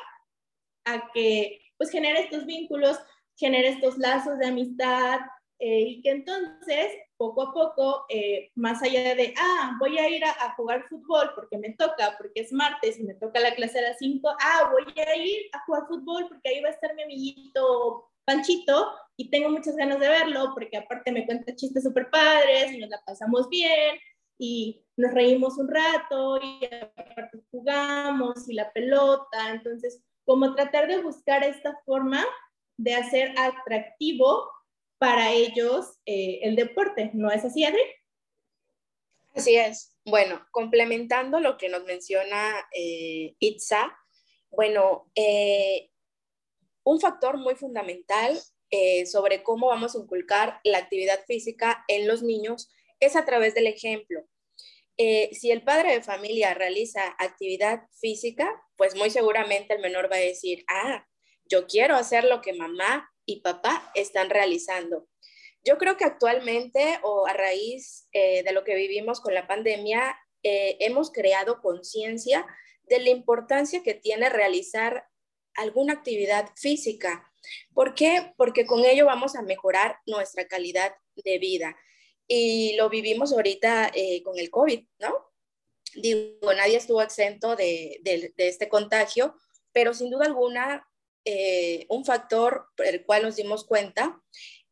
a 0.85 1.11
que 1.13 1.61
pues 1.77 1.91
genere 1.91 2.21
estos 2.21 2.47
vínculos, 2.47 2.99
genere 3.37 3.67
estos 3.67 3.99
lazos 3.99 4.39
de 4.39 4.47
amistad 4.47 5.19
eh, 5.59 5.81
y 5.81 6.03
que 6.03 6.11
entonces 6.11 6.93
poco 7.17 7.43
a 7.43 7.53
poco, 7.53 8.05
eh, 8.09 8.53
más 8.55 8.81
allá 8.83 9.17
de, 9.17 9.35
ah, 9.37 9.77
voy 9.81 9.99
a 9.99 10.09
ir 10.09 10.25
a, 10.25 10.55
jugar 10.55 10.85
fútbol 10.89 11.33
porque 11.35 11.59
me 11.59 11.71
toca, 11.71 12.15
porque 12.17 12.43
es 12.43 12.53
martes 12.53 12.99
y 13.01 13.03
me 13.03 13.15
toca 13.15 13.41
la 13.41 13.57
clase 13.57 13.81
a 13.81 13.89
las 13.91 13.99
5, 13.99 14.29
ah, 14.29 14.71
voy 14.71 14.93
a 14.97 15.17
ir 15.17 15.51
a 15.53 15.65
jugar 15.65 15.87
fútbol 15.89 16.29
porque 16.29 16.49
ahí 16.49 16.61
va 16.61 16.69
a 16.69 16.73
estar 16.73 16.95
mi 16.95 17.03
amiguito 17.03 18.12
Panchito 18.25 18.93
y 19.17 19.31
tengo 19.31 19.51
muchas 19.51 19.77
ganas 19.77 20.01
de 20.01 20.09
verlo 20.09 20.53
porque 20.55 20.77
aparte 20.77 21.13
me 21.13 21.27
cuenta 21.27 21.55
chistes 21.55 21.85
súper 21.85 22.11
padres 22.11 22.73
y 22.73 22.79
nos 22.79 22.91
la 22.91 23.03
pasamos 23.05 23.49
bien 23.49 23.99
y 24.39 24.85
nos 24.97 25.13
reímos 25.13 25.59
un 25.59 25.69
rato 25.69 26.41
y 26.43 26.65
aparte 26.65 27.41
jugamos 27.51 28.49
y 28.49 28.55
la 28.55 28.73
pelota. 28.73 29.51
Entonces, 29.51 30.03
como 30.25 30.55
tratar 30.55 30.89
de 30.89 31.03
buscar 31.03 31.45
esta 31.45 31.79
forma 31.85 32.25
de 32.77 32.95
hacer 32.95 33.35
atractivo 33.39 34.51
para 34.99 35.33
ellos 35.33 35.99
eh, 36.07 36.41
el 36.43 36.57
deporte. 36.57 37.11
¿No 37.15 37.31
es 37.31 37.45
así, 37.45 37.65
Adri? 37.65 37.83
Así 39.35 39.57
es. 39.57 39.97
Bueno, 40.05 40.45
complementando 40.51 41.41
lo 41.41 41.57
que 41.57 41.69
nos 41.69 41.85
menciona 41.85 42.55
eh, 42.73 43.35
Itza, 43.39 43.97
bueno, 44.51 45.11
eh, 45.15 45.92
un 46.85 47.01
factor 47.01 47.39
muy 47.39 47.55
fundamental 47.55 48.41
sobre 49.05 49.43
cómo 49.43 49.67
vamos 49.67 49.95
a 49.95 49.99
inculcar 49.99 50.59
la 50.65 50.79
actividad 50.79 51.21
física 51.27 51.85
en 51.89 52.09
los 52.09 52.23
niños 52.23 52.71
es 53.01 53.17
a 53.17 53.27
través 53.27 53.55
del 53.55 53.67
ejemplo. 53.67 54.21
eh, 54.97 55.31
si 55.33 55.51
el 55.51 55.63
padre 55.63 55.95
de 55.95 56.03
familia 56.03 56.55
realiza 56.55 57.15
actividad 57.19 57.83
física, 58.01 58.49
pues 58.77 58.95
muy 58.95 59.11
seguramente 59.11 59.75
el 59.75 59.81
menor 59.81 60.11
va 60.11 60.17
a 60.17 60.21
decir, 60.21 60.65
ah, 60.69 61.07
yo 61.45 61.67
quiero 61.67 61.97
hacer 61.97 62.25
lo 62.25 62.41
que 62.41 62.53
mamá 62.53 63.11
y 63.27 63.41
papá 63.41 63.91
están 63.95 64.31
realizando. 64.31 65.09
Yo 65.65 65.79
creo 65.79 65.97
que 65.97 66.05
actualmente 66.05 66.99
o 67.03 67.27
a 67.27 67.33
raíz 67.33 68.09
eh, 68.13 68.43
de 68.43 68.53
lo 68.53 68.65
que 68.65 68.75
vivimos 68.75 69.21
con 69.21 69.35
la 69.35 69.47
pandemia, 69.47 70.19
eh, 70.43 70.77
hemos 70.81 71.11
creado 71.13 71.61
conciencia 71.61 72.47
de 72.85 72.99
la 72.99 73.11
importancia 73.11 73.83
que 73.83 73.95
tiene 73.95 74.29
realizar 74.29 75.05
alguna 75.55 75.95
actividad 75.95 76.49
física. 76.57 77.31
¿Por 77.75 77.95
qué? 77.95 78.33
Porque 78.37 78.67
con 78.67 78.85
ello 78.85 79.07
vamos 79.07 79.37
a 79.37 79.43
mejorar 79.43 79.99
nuestra 80.07 80.47
calidad 80.47 80.95
de 81.17 81.39
vida. 81.39 81.77
Y 82.27 82.77
lo 82.77 82.89
vivimos 82.89 83.33
ahorita 83.33 83.91
eh, 83.95 84.23
con 84.23 84.39
el 84.39 84.51
COVID, 84.51 84.85
¿no? 84.99 85.33
Digo, 85.95 86.55
nadie 86.55 86.77
estuvo 86.77 87.03
exento 87.03 87.57
de, 87.57 88.01
este 88.37 88.69
contagio, 88.69 89.35
pero 89.73 89.93
sin 89.93 90.11
duda 90.11 90.27
alguna, 90.27 90.89
eh, 91.25 91.87
un 91.89 92.05
factor 92.05 92.67
por 92.77 92.87
el 92.87 93.05
cual 93.05 93.23
nos 93.23 93.37
dimos 93.37 93.65
cuenta 93.65 94.23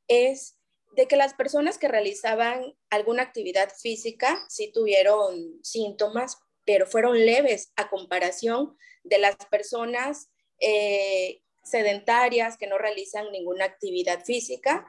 es 0.08 0.58
de 0.96 1.06
que 1.06 1.16
las 1.16 1.34
personas 1.34 1.78
que 1.78 1.88
realizaban 1.88 2.74
alguna 2.88 3.22
actividad 3.22 3.70
física 3.80 4.44
sí 4.48 4.72
tuvieron 4.72 5.62
síntomas, 5.62 6.38
pero 6.64 6.86
fueron 6.86 7.24
leves 7.26 7.72
a 7.76 7.88
comparación 7.88 8.76
de 9.04 9.18
las 9.18 9.36
personas 9.50 10.30
eh, 10.60 11.42
sedentarias 11.62 12.56
que 12.56 12.66
no 12.66 12.78
realizan 12.78 13.30
ninguna 13.32 13.64
actividad 13.64 14.24
física. 14.24 14.86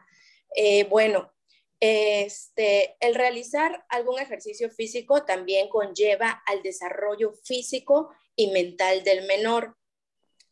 Eh, 0.55 0.85
bueno, 0.85 1.31
este, 1.79 2.95
el 2.99 3.15
realizar 3.15 3.85
algún 3.89 4.19
ejercicio 4.19 4.69
físico 4.69 5.23
también 5.23 5.67
conlleva 5.69 6.43
al 6.45 6.61
desarrollo 6.61 7.33
físico 7.43 8.13
y 8.35 8.51
mental 8.51 9.03
del 9.03 9.25
menor. 9.25 9.77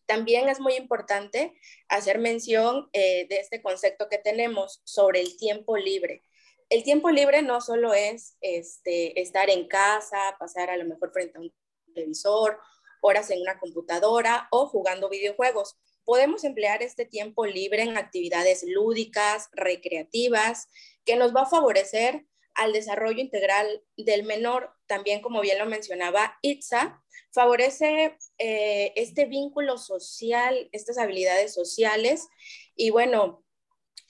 También 0.08 0.50
es 0.50 0.60
muy 0.60 0.74
importante 0.76 1.54
hacer 1.88 2.18
mención 2.18 2.90
eh, 2.94 3.28
de 3.28 3.38
este 3.38 3.62
concepto 3.62 4.10
que 4.10 4.18
tenemos 4.18 4.82
sobre 4.84 5.22
el 5.22 5.38
tiempo 5.38 5.78
libre. 5.78 6.24
El 6.70 6.84
tiempo 6.84 7.12
libre 7.12 7.44
no 7.44 7.62
solo 7.62 7.94
es 7.94 8.36
este, 8.42 9.22
estar 9.22 9.52
en 9.52 9.68
casa, 9.68 10.36
pasar 10.40 10.72
a 10.72 10.78
lo 10.78 10.86
mejor 10.86 11.12
frente 11.12 11.38
a 11.38 11.42
un 11.42 11.54
televisor, 11.94 12.60
horas 13.02 13.30
en 13.30 13.42
una 13.42 13.60
computadora 13.60 14.48
o 14.52 14.68
jugando 14.68 15.10
videojuegos. 15.10 15.78
Podemos 16.04 16.44
emplear 16.44 16.82
este 16.82 17.06
tiempo 17.06 17.46
libre 17.46 17.84
en 17.84 17.98
actividades 17.98 18.64
lúdicas, 18.68 19.50
recreativas, 19.54 20.68
que 21.06 21.16
nos 21.16 21.36
va 21.36 21.44
a 21.44 21.50
favorecer 21.50 22.26
al 22.56 22.74
desarrollo 22.74 23.20
integral 23.20 23.84
del 23.96 24.24
menor. 24.24 24.72
También, 24.88 25.22
como 25.22 25.42
bien 25.42 25.60
lo 25.60 25.66
mencionaba 25.66 26.38
Itza, 26.42 27.02
favorece 27.32 28.18
eh, 28.38 28.94
este 28.96 29.26
vínculo 29.26 29.78
social, 29.78 30.70
estas 30.72 30.98
habilidades 30.98 31.54
sociales. 31.54 32.28
Y 32.76 32.90
bueno, 32.90 33.46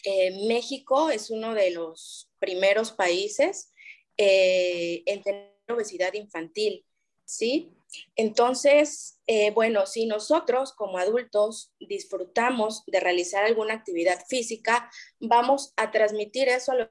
eh, 0.05 0.47
México 0.47 1.09
es 1.09 1.29
uno 1.29 1.53
de 1.53 1.71
los 1.71 2.31
primeros 2.39 2.91
países 2.91 3.73
eh, 4.17 5.03
en 5.05 5.21
tener 5.21 5.53
obesidad 5.67 6.13
infantil, 6.13 6.85
¿sí? 7.25 7.75
Entonces, 8.15 9.19
bueno, 9.53 9.85
si 9.85 10.05
nosotros 10.05 10.73
como 10.73 10.97
adultos 10.97 11.73
disfrutamos 11.79 12.83
de 12.87 12.99
realizar 12.99 13.43
alguna 13.43 13.73
actividad 13.73 14.23
física, 14.27 14.89
vamos 15.19 15.73
a 15.77 15.91
transmitir 15.91 16.49
eso 16.49 16.71
a 16.71 16.75
los 16.75 16.89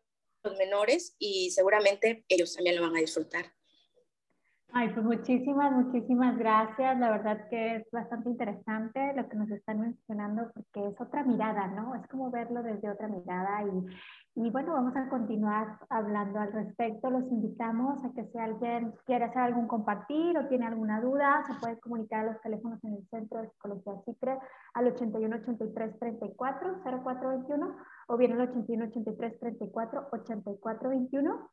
menores 0.57 1.15
y 1.19 1.51
seguramente 1.51 2.25
ellos 2.29 2.55
también 2.55 2.77
lo 2.77 2.83
van 2.83 2.97
a 2.97 3.01
disfrutar. 3.01 3.58
Ay, 4.71 4.91
pues 4.91 5.05
muchísimas, 5.05 5.73
muchísimas 5.73 6.37
gracias. 6.37 6.99
La 6.99 7.11
verdad 7.11 7.49
que 7.49 7.77
es 7.77 7.91
bastante 7.91 8.29
interesante 8.29 9.15
lo 9.15 9.27
que 9.29 9.37
nos 9.37 9.51
están 9.51 9.81
mencionando 9.81 10.51
porque 10.53 10.89
es 10.89 11.01
otra 11.01 11.25
mirada, 11.25 11.69
¿no? 11.69 11.95
Es 11.95 12.07
como 12.09 12.31
verlo 12.31 12.63
desde 12.63 12.91
otra 12.91 13.09
mirada 13.09 13.63
y, 13.65 14.45
y 14.47 14.51
bueno, 14.51 14.75
vamos 14.75 14.95
a 14.95 15.09
continuar 15.09 15.79
hablando 15.89 16.39
al 16.39 16.53
respecto. 16.53 17.09
Los 17.09 17.25
invitamos 17.33 18.05
a 18.05 18.13
que 18.13 18.27
si 18.27 18.39
alguien 18.39 18.93
quiere 19.07 19.25
hacer 19.25 19.41
algún 19.41 19.67
compartir 19.67 20.37
o 20.37 20.49
tiene 20.49 20.67
alguna 20.67 21.01
duda, 21.01 21.43
se 21.47 21.55
puede 21.55 21.81
comunicar 21.81 22.21
a 22.21 22.33
los 22.33 22.41
teléfonos 22.43 22.79
en 22.85 22.93
el 22.95 23.09
Centro 23.09 23.41
de 23.41 23.49
Psicología 23.49 23.95
CICRE 24.05 24.39
al 24.75 24.87
81 24.87 25.37
83 25.37 25.99
34 25.99 26.83
0421 26.85 27.77
o 28.09 28.17
bien 28.19 28.33
al 28.33 28.43
81 28.43 28.85
83 28.85 29.41
34 29.41 30.09
84 30.13 30.89
21. 30.91 31.51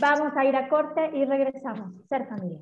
Vamos 0.00 0.36
a 0.36 0.44
ir 0.44 0.54
a 0.54 0.68
corte 0.68 1.10
y 1.14 1.24
regresamos. 1.24 1.92
Ser 2.08 2.26
familia. 2.28 2.60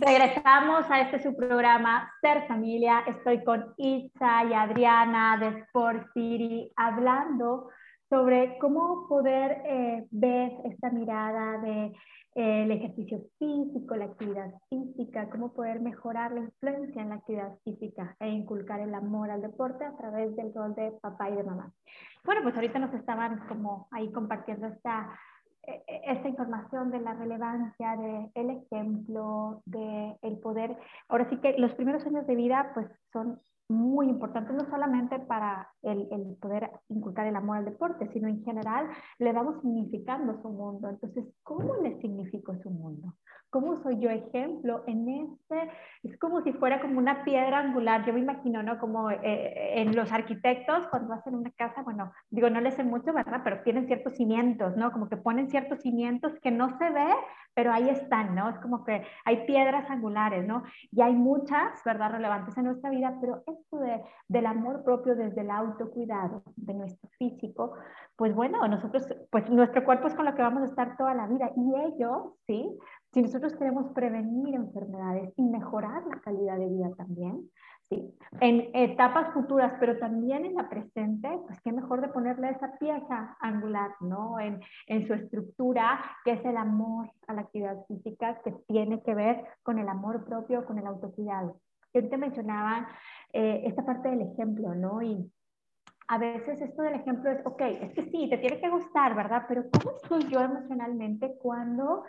Regresamos 0.00 0.90
a 0.90 1.02
este 1.02 1.22
su 1.22 1.36
programa 1.36 2.12
Ser 2.20 2.48
Familia. 2.48 3.04
Estoy 3.06 3.44
con 3.44 3.74
Itza 3.76 4.44
y 4.44 4.52
Adriana 4.52 5.38
de 5.38 5.60
Sport 5.60 6.12
City 6.12 6.72
hablando 6.74 7.70
sobre 8.10 8.58
cómo 8.58 9.06
poder 9.08 9.62
eh, 9.64 10.06
ver 10.10 10.52
esta 10.64 10.90
mirada 10.90 11.58
de 11.60 11.92
el 12.34 12.70
ejercicio 12.72 13.22
físico, 13.38 13.96
la 13.96 14.06
actividad 14.06 14.52
física, 14.68 15.30
cómo 15.30 15.52
poder 15.52 15.80
mejorar 15.80 16.32
la 16.32 16.40
influencia 16.40 17.02
en 17.02 17.10
la 17.10 17.14
actividad 17.16 17.56
física 17.64 18.16
e 18.18 18.28
inculcar 18.28 18.80
el 18.80 18.94
amor 18.94 19.30
al 19.30 19.40
deporte 19.40 19.84
a 19.84 19.96
través 19.96 20.34
del 20.34 20.52
rol 20.52 20.74
de 20.74 20.92
papá 21.00 21.30
y 21.30 21.36
de 21.36 21.44
mamá. 21.44 21.72
Bueno, 22.24 22.42
pues 22.42 22.54
ahorita 22.56 22.78
nos 22.78 22.92
estaban 22.94 23.46
como 23.46 23.86
ahí 23.92 24.10
compartiendo 24.10 24.66
esta 24.66 25.16
e, 25.66 25.82
e, 25.86 26.12
esta 26.12 26.28
información 26.28 26.90
de 26.90 27.00
la 27.00 27.14
relevancia 27.14 27.96
del 27.96 28.30
el 28.34 28.50
ejemplo, 28.50 29.62
de 29.66 30.16
el 30.22 30.38
poder. 30.38 30.76
Ahora 31.08 31.28
sí 31.30 31.36
que 31.38 31.56
los 31.58 31.72
primeros 31.74 32.04
años 32.06 32.26
de 32.26 32.34
vida 32.34 32.72
pues 32.74 32.86
son 33.12 33.40
muy 33.68 34.08
importantes, 34.08 34.54
no 34.54 34.68
solamente 34.68 35.18
para 35.20 35.68
el, 35.82 36.08
el, 36.10 36.36
poder 36.40 36.70
inculcar 36.88 37.26
el 37.26 37.36
amor 37.36 37.58
al 37.58 37.64
deporte, 37.64 38.10
sino 38.12 38.28
en 38.28 38.42
general 38.44 38.88
le 39.18 39.32
vamos 39.32 39.60
significando 39.62 40.40
su 40.42 40.48
mundo. 40.48 40.88
Entonces, 40.88 41.24
¿cómo 41.42 41.76
le 41.76 41.98
significo 42.00 42.54
su 42.62 42.70
mundo? 42.70 43.14
¿Cómo 43.54 43.80
soy 43.84 44.00
yo 44.00 44.10
ejemplo 44.10 44.82
en 44.88 45.08
este? 45.08 45.70
Es 46.02 46.18
como 46.18 46.42
si 46.42 46.52
fuera 46.54 46.80
como 46.80 46.98
una 46.98 47.22
piedra 47.22 47.60
angular. 47.60 48.04
Yo 48.04 48.12
me 48.12 48.18
imagino, 48.18 48.64
¿no? 48.64 48.80
Como 48.80 49.12
eh, 49.12 49.20
eh, 49.22 49.80
en 49.80 49.94
los 49.94 50.10
arquitectos, 50.10 50.88
cuando 50.88 51.14
hacen 51.14 51.36
una 51.36 51.52
casa, 51.52 51.82
bueno, 51.82 52.12
digo, 52.30 52.50
no 52.50 52.60
les 52.60 52.74
sé 52.74 52.82
mucho, 52.82 53.12
¿verdad? 53.12 53.42
Pero 53.44 53.62
tienen 53.62 53.86
ciertos 53.86 54.16
cimientos, 54.16 54.76
¿no? 54.76 54.90
Como 54.90 55.08
que 55.08 55.16
ponen 55.16 55.50
ciertos 55.50 55.78
cimientos 55.82 56.32
que 56.42 56.50
no 56.50 56.76
se 56.78 56.90
ve, 56.90 57.06
pero 57.54 57.72
ahí 57.72 57.88
están, 57.88 58.34
¿no? 58.34 58.50
Es 58.50 58.58
como 58.58 58.84
que 58.84 59.02
hay 59.24 59.46
piedras 59.46 59.88
angulares, 59.88 60.46
¿no? 60.46 60.64
Y 60.90 61.00
hay 61.00 61.14
muchas, 61.14 61.82
¿verdad? 61.84 62.12
Relevantes 62.12 62.56
en 62.58 62.64
nuestra 62.64 62.90
vida, 62.90 63.16
pero 63.20 63.42
esto 63.46 63.78
de, 63.78 64.02
del 64.28 64.46
amor 64.46 64.84
propio 64.84 65.14
desde 65.14 65.40
el 65.40 65.50
autocuidado 65.50 66.42
de 66.56 66.74
nuestro 66.74 67.08
físico, 67.18 67.74
pues 68.16 68.34
bueno, 68.34 68.66
nosotros, 68.68 69.06
pues 69.30 69.48
nuestro 69.50 69.84
cuerpo 69.84 70.08
es 70.08 70.14
con 70.14 70.24
lo 70.24 70.34
que 70.34 70.42
vamos 70.42 70.62
a 70.62 70.66
estar 70.66 70.96
toda 70.96 71.14
la 71.14 71.26
vida 71.26 71.50
y 71.56 71.74
ellos, 71.86 72.34
¿sí? 72.46 72.78
Si 73.12 73.22
nosotros 73.22 73.54
queremos 73.54 73.92
prevenir 73.92 74.54
enfermedades 74.54 75.32
y 75.36 75.42
mejorar 75.42 76.02
la 76.10 76.20
calidad 76.20 76.58
de 76.58 76.68
vida 76.68 76.90
también, 76.96 77.48
sí, 77.88 78.14
en 78.40 78.70
etapas 78.74 79.32
futuras, 79.32 79.74
pero 79.80 79.98
también 79.98 80.44
en 80.44 80.54
la 80.54 80.68
presente, 80.68 81.28
pues 81.46 81.60
qué 81.60 81.72
mejor 81.72 82.00
de 82.00 82.08
ponerle 82.08 82.50
esa 82.50 82.76
pieza 82.78 83.36
angular, 83.40 83.90
¿no? 84.00 84.38
En, 84.40 84.60
en 84.86 85.06
su 85.06 85.14
estructura, 85.14 86.00
que 86.24 86.32
es 86.32 86.44
el 86.44 86.56
amor 86.56 87.10
a 87.26 87.34
la 87.34 87.42
actividad 87.42 87.84
física, 87.86 88.40
que 88.42 88.52
tiene 88.66 89.02
que 89.02 89.14
ver 89.14 89.44
con 89.62 89.78
el 89.78 89.88
amor 89.88 90.24
propio, 90.24 90.64
con 90.64 90.78
el 90.78 90.86
autocuidado. 90.86 91.60
Yo 91.92 92.08
te 92.08 92.18
mencionaba 92.18 92.88
eh, 93.32 93.62
esta 93.66 93.84
parte 93.84 94.08
del 94.08 94.22
ejemplo, 94.22 94.74
¿no? 94.74 95.00
Y 95.00 95.30
a 96.08 96.18
veces 96.18 96.60
esto 96.60 96.82
del 96.82 96.94
ejemplo 96.94 97.30
es, 97.30 97.40
ok, 97.46 97.62
es 97.62 97.92
que 97.94 98.02
sí, 98.10 98.28
te 98.28 98.38
tiene 98.38 98.60
que 98.60 98.68
gustar, 98.68 99.14
¿verdad? 99.14 99.44
Pero 99.48 99.64
¿cómo 99.70 99.96
estoy 99.96 100.24
yo 100.28 100.40
emocionalmente 100.40 101.36
cuando 101.40 102.04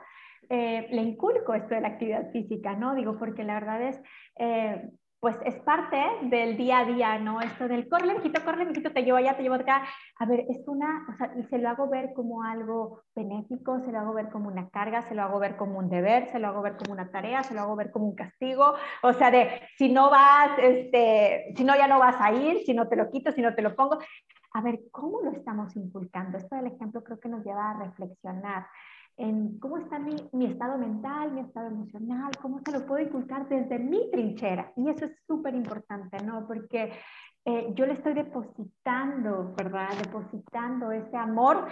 eh, 0.49 0.87
le 0.91 1.01
inculco 1.01 1.53
esto 1.53 1.75
de 1.75 1.81
la 1.81 1.89
actividad 1.89 2.31
física, 2.31 2.75
¿no? 2.75 2.95
Digo, 2.95 3.17
porque 3.17 3.43
la 3.43 3.55
verdad 3.55 3.81
es, 3.83 4.01
eh, 4.37 4.89
pues 5.25 5.37
es 5.43 5.55
parte 5.61 5.97
del 6.21 6.55
día 6.55 6.81
a 6.81 6.85
día, 6.85 7.17
¿no? 7.17 7.41
Esto 7.41 7.67
del 7.67 7.89
corre, 7.89 8.13
mijito, 8.13 8.45
corre, 8.45 8.63
mijito, 8.63 8.91
te 8.91 9.01
llevo 9.01 9.17
allá, 9.17 9.35
te 9.35 9.41
llevo 9.41 9.55
acá. 9.55 9.83
A 10.19 10.25
ver, 10.27 10.45
es 10.47 10.67
una, 10.67 11.03
o 11.09 11.13
sea, 11.17 11.33
y 11.35 11.41
se 11.45 11.57
lo 11.57 11.67
hago 11.67 11.89
ver 11.89 12.13
como 12.13 12.43
algo 12.43 13.01
benéfico, 13.15 13.79
se 13.79 13.91
lo 13.91 14.01
hago 14.01 14.13
ver 14.13 14.29
como 14.29 14.49
una 14.49 14.69
carga, 14.69 15.01
se 15.01 15.15
lo 15.15 15.23
hago 15.23 15.39
ver 15.39 15.55
como 15.55 15.79
un 15.79 15.89
deber, 15.89 16.27
se 16.27 16.37
lo 16.37 16.49
hago 16.49 16.61
ver 16.61 16.77
como 16.77 16.93
una 16.93 17.09
tarea, 17.09 17.41
se 17.41 17.55
lo 17.55 17.61
hago 17.61 17.75
ver 17.75 17.89
como 17.89 18.05
un 18.05 18.13
castigo. 18.13 18.75
O 19.01 19.13
sea, 19.13 19.31
de 19.31 19.49
si 19.79 19.91
no 19.91 20.11
vas, 20.11 20.59
este, 20.59 21.55
si 21.57 21.63
no 21.63 21.75
ya 21.75 21.87
no 21.87 21.97
vas 21.97 22.21
a 22.21 22.31
ir, 22.31 22.59
si 22.63 22.75
no 22.75 22.87
te 22.87 22.95
lo 22.95 23.09
quito, 23.09 23.31
si 23.31 23.41
no 23.41 23.55
te 23.55 23.63
lo 23.63 23.75
pongo. 23.75 23.97
A 24.53 24.61
ver, 24.61 24.77
¿cómo 24.91 25.21
lo 25.21 25.31
estamos 25.31 25.75
inculcando? 25.75 26.37
Esto 26.37 26.55
del 26.55 26.67
ejemplo 26.67 27.03
creo 27.03 27.19
que 27.19 27.29
nos 27.29 27.43
lleva 27.43 27.71
a 27.71 27.79
reflexionar 27.79 28.67
en 29.17 29.59
cómo 29.59 29.77
está 29.77 29.99
mi, 29.99 30.15
mi, 30.33 30.45
estado 30.45 30.77
mental, 30.77 31.31
mi 31.31 31.41
estado 31.41 31.67
emocional, 31.67 32.31
cómo 32.41 32.59
se 32.59 32.71
lo 32.71 32.85
puedo 32.85 33.03
inculcar 33.03 33.47
desde 33.47 33.79
mi 33.79 34.09
trinchera. 34.11 34.71
Y 34.75 34.89
eso 34.89 35.05
es 35.05 35.17
súper 35.25 35.55
importante, 35.55 36.23
¿no? 36.23 36.45
Porque 36.47 36.91
eh, 37.45 37.71
yo 37.75 37.85
le 37.85 37.93
estoy 37.93 38.13
depositando, 38.13 39.53
¿verdad? 39.55 39.89
Depositando 40.03 40.91
ese 40.91 41.15
amor 41.15 41.67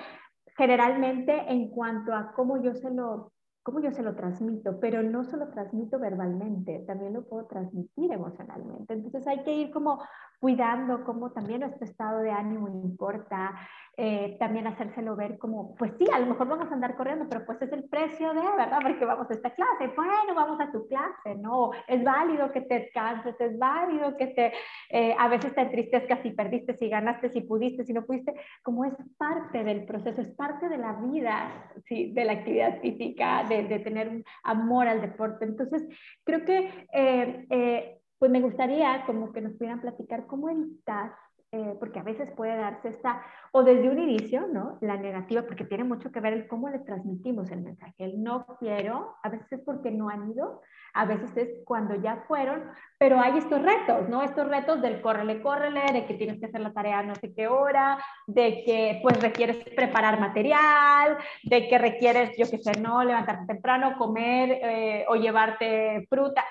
generalmente 0.55 1.51
en 1.51 1.69
cuanto 1.69 2.13
a 2.13 2.31
cómo 2.33 2.61
yo 2.61 2.75
se 2.75 2.91
lo 2.91 3.33
cómo 3.63 3.79
yo 3.79 3.91
se 3.91 4.03
lo 4.03 4.13
transmito, 4.13 4.77
pero 4.79 5.01
no 5.01 5.23
solo 5.23 5.47
transmito 5.47 5.97
verbalmente, 5.97 6.83
también 6.85 7.13
lo 7.13 7.23
puedo 7.23 7.45
transmitir 7.45 8.11
emocionalmente. 8.11 8.93
Entonces 8.93 9.25
hay 9.25 9.41
que 9.43 9.53
ir 9.53 9.71
como 9.71 10.03
cuidando 10.39 11.05
cómo 11.05 11.31
también 11.31 11.61
nuestro 11.61 11.85
estado 11.85 12.19
de 12.19 12.31
ánimo 12.31 12.67
importa, 12.67 13.55
eh, 13.95 14.37
también 14.39 14.65
hacérselo 14.65 15.15
ver 15.15 15.37
como, 15.37 15.75
pues 15.75 15.91
sí, 15.99 16.07
a 16.11 16.19
lo 16.19 16.25
mejor 16.25 16.47
vamos 16.47 16.71
a 16.71 16.73
andar 16.73 16.95
corriendo, 16.95 17.27
pero 17.29 17.45
pues 17.45 17.61
es 17.61 17.71
el 17.71 17.83
precio 17.83 18.33
de, 18.33 18.41
¿verdad? 18.41 18.79
Porque 18.81 19.05
vamos 19.05 19.29
a 19.29 19.33
esta 19.33 19.51
clase, 19.51 19.93
bueno, 19.95 20.33
vamos 20.35 20.59
a 20.59 20.71
tu 20.71 20.87
clase, 20.87 21.35
¿no? 21.39 21.69
Es 21.87 22.03
válido 22.03 22.51
que 22.51 22.61
te 22.61 22.89
canses, 22.91 23.39
es 23.39 23.57
válido 23.59 24.17
que 24.17 24.27
te, 24.27 24.53
eh, 24.89 25.15
a 25.19 25.27
veces 25.27 25.53
te 25.53 25.61
entristezcas 25.61 26.21
si 26.23 26.31
perdiste, 26.31 26.75
si 26.75 26.89
ganaste, 26.89 27.29
si 27.29 27.41
pudiste, 27.41 27.85
si 27.85 27.93
no 27.93 28.03
pudiste, 28.03 28.33
como 28.63 28.83
es 28.83 28.93
parte 29.17 29.63
del 29.63 29.85
proceso, 29.85 30.21
es 30.21 30.31
parte 30.31 30.69
de 30.69 30.77
la 30.79 30.93
vida, 30.93 31.71
¿sí? 31.85 32.11
de 32.13 32.25
la 32.25 32.33
actividad 32.33 32.81
física, 32.81 33.43
de, 33.43 33.63
de 33.65 33.79
tener 33.79 34.09
un 34.09 34.23
amor 34.43 34.87
al 34.87 35.01
deporte. 35.01 35.45
Entonces, 35.45 35.87
creo 36.23 36.43
que... 36.45 36.87
Eh, 36.91 37.99
pues 38.23 38.31
me 38.31 38.39
gustaría 38.39 39.03
como 39.05 39.33
que 39.33 39.41
nos 39.41 39.51
pudieran 39.51 39.81
platicar 39.81 40.25
cómo 40.27 40.49
evitar, 40.49 41.11
eh, 41.53 41.75
porque 41.79 41.99
a 41.99 42.03
veces 42.03 42.31
puede 42.31 42.57
darse 42.57 42.89
esta, 42.89 43.21
o 43.51 43.61
desde 43.61 43.87
un 43.87 43.99
inicio, 43.99 44.47
¿no? 44.47 44.79
La 44.81 44.97
negativa, 44.97 45.43
porque 45.43 45.65
tiene 45.65 45.83
mucho 45.83 46.11
que 46.11 46.19
ver 46.19 46.33
el 46.33 46.47
cómo 46.47 46.67
le 46.67 46.79
transmitimos 46.79 47.51
el 47.51 47.61
mensaje. 47.61 47.93
El 47.99 48.23
no 48.23 48.47
quiero, 48.59 49.17
a 49.21 49.29
veces 49.29 49.51
es 49.51 49.61
porque 49.61 49.91
no 49.91 50.09
han 50.09 50.31
ido, 50.31 50.61
a 50.95 51.05
veces 51.05 51.37
es 51.37 51.49
cuando 51.63 51.93
ya 51.93 52.23
fueron, 52.27 52.63
pero 52.97 53.19
hay 53.19 53.37
estos 53.37 53.61
retos, 53.61 54.09
¿no? 54.09 54.23
Estos 54.23 54.47
retos 54.47 54.81
del 54.81 54.99
córrele, 54.99 55.43
córrele, 55.43 55.93
de 55.93 56.07
que 56.07 56.15
tienes 56.15 56.39
que 56.39 56.47
hacer 56.47 56.59
la 56.59 56.73
tarea 56.73 57.03
no 57.03 57.13
sé 57.13 57.31
qué 57.35 57.47
hora, 57.47 57.99
de 58.25 58.63
que 58.65 58.99
pues 59.03 59.21
requieres 59.21 59.57
preparar 59.75 60.19
material, 60.19 61.17
de 61.43 61.67
que 61.67 61.77
requieres, 61.77 62.35
yo 62.35 62.49
qué 62.49 62.57
sé, 62.57 62.81
no, 62.81 63.03
levantarte 63.03 63.45
temprano, 63.45 63.95
comer 63.99 64.59
eh, 64.59 65.05
o 65.07 65.15
llevarte 65.17 66.07
fruta. 66.09 66.43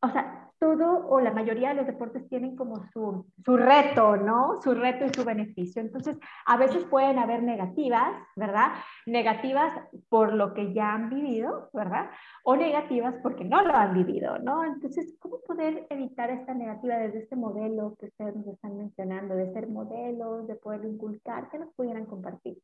O 0.00 0.08
sea, 0.08 0.49
todo 0.60 1.08
o 1.08 1.20
la 1.20 1.32
mayoría 1.32 1.70
de 1.70 1.76
los 1.76 1.86
deportes 1.86 2.28
tienen 2.28 2.54
como 2.54 2.86
su, 2.92 3.26
su, 3.42 3.56
reto, 3.56 4.18
¿no? 4.18 4.60
Su 4.62 4.74
reto 4.74 5.06
y 5.06 5.14
su 5.14 5.24
beneficio. 5.24 5.80
Entonces, 5.80 6.18
a 6.44 6.58
veces 6.58 6.84
pueden 6.84 7.18
haber 7.18 7.42
negativas, 7.42 8.12
¿verdad? 8.36 8.72
Negativas 9.06 9.72
por 10.10 10.34
lo 10.34 10.52
que 10.52 10.74
ya 10.74 10.92
han 10.92 11.08
vivido, 11.08 11.70
¿verdad? 11.72 12.10
O 12.44 12.56
negativas 12.56 13.14
porque 13.22 13.42
no 13.42 13.62
lo 13.62 13.74
han 13.74 13.94
vivido, 13.94 14.38
¿no? 14.38 14.62
Entonces, 14.62 15.16
¿cómo 15.18 15.40
poder 15.40 15.86
evitar 15.88 16.30
esta 16.30 16.52
negativa 16.52 16.98
desde 16.98 17.20
este 17.20 17.36
modelo 17.36 17.96
que 17.98 18.06
ustedes 18.06 18.36
nos 18.36 18.46
están 18.46 18.76
mencionando, 18.76 19.34
de 19.34 19.50
ser 19.54 19.66
modelos, 19.66 20.46
de 20.46 20.56
poder 20.56 20.84
inculcar? 20.84 21.48
¿Qué 21.50 21.58
nos 21.58 21.72
pudieran 21.72 22.04
compartir? 22.04 22.58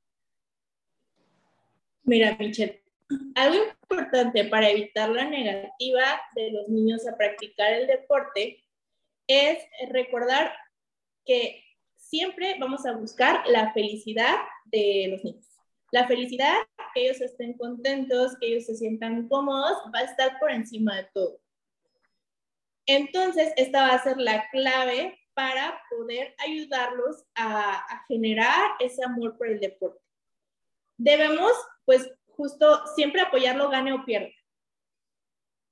Mira, 2.05 2.37
Michelle, 2.39 2.86
algo 3.35 3.65
importante 3.83 4.45
para 4.45 4.71
evitar 4.71 5.11
la 5.11 5.25
negativa 5.25 6.21
de 6.35 6.51
los 6.51 6.69
niños 6.69 7.07
a 7.07 7.17
practicar 7.17 7.73
el 7.73 7.87
deporte 7.87 8.65
es 9.29 9.59
recordar 9.91 10.53
que 11.25 11.63
siempre 11.97 12.57
vamos 12.59 12.87
a 12.87 12.93
buscar 12.93 13.47
la 13.49 13.73
felicidad 13.73 14.37
de 14.67 15.09
los 15.11 15.25
niños. 15.25 15.47
La 15.93 16.07
felicidad, 16.07 16.55
que 16.95 17.07
ellos 17.07 17.21
estén 17.21 17.55
contentos, 17.55 18.37
que 18.41 18.49
ellos 18.49 18.67
se 18.67 18.77
sientan 18.77 19.29
cómodos, 19.29 19.79
va 19.95 20.01
a 20.01 20.05
estar 20.05 20.39
por 20.39 20.51
encima 20.51 20.97
de 20.97 21.05
todo. 21.15 21.41
Entonces, 22.87 23.53
esta 23.57 23.89
va 23.89 23.95
a 23.95 24.03
ser 24.03 24.17
la 24.17 24.49
clave 24.51 25.19
para 25.35 25.81
poder 25.91 26.35
ayudarlos 26.39 27.25
a, 27.35 27.75
a 27.75 28.05
generar 28.07 28.71
ese 28.81 29.05
amor 29.05 29.37
por 29.37 29.49
el 29.49 29.61
deporte. 29.61 30.01
Debemos, 30.97 31.53
pues, 31.85 32.09
justo 32.37 32.87
siempre 32.95 33.21
apoyarlo 33.21 33.71
gane 33.71 33.93
o 33.93 34.05
pierda. 34.05 34.31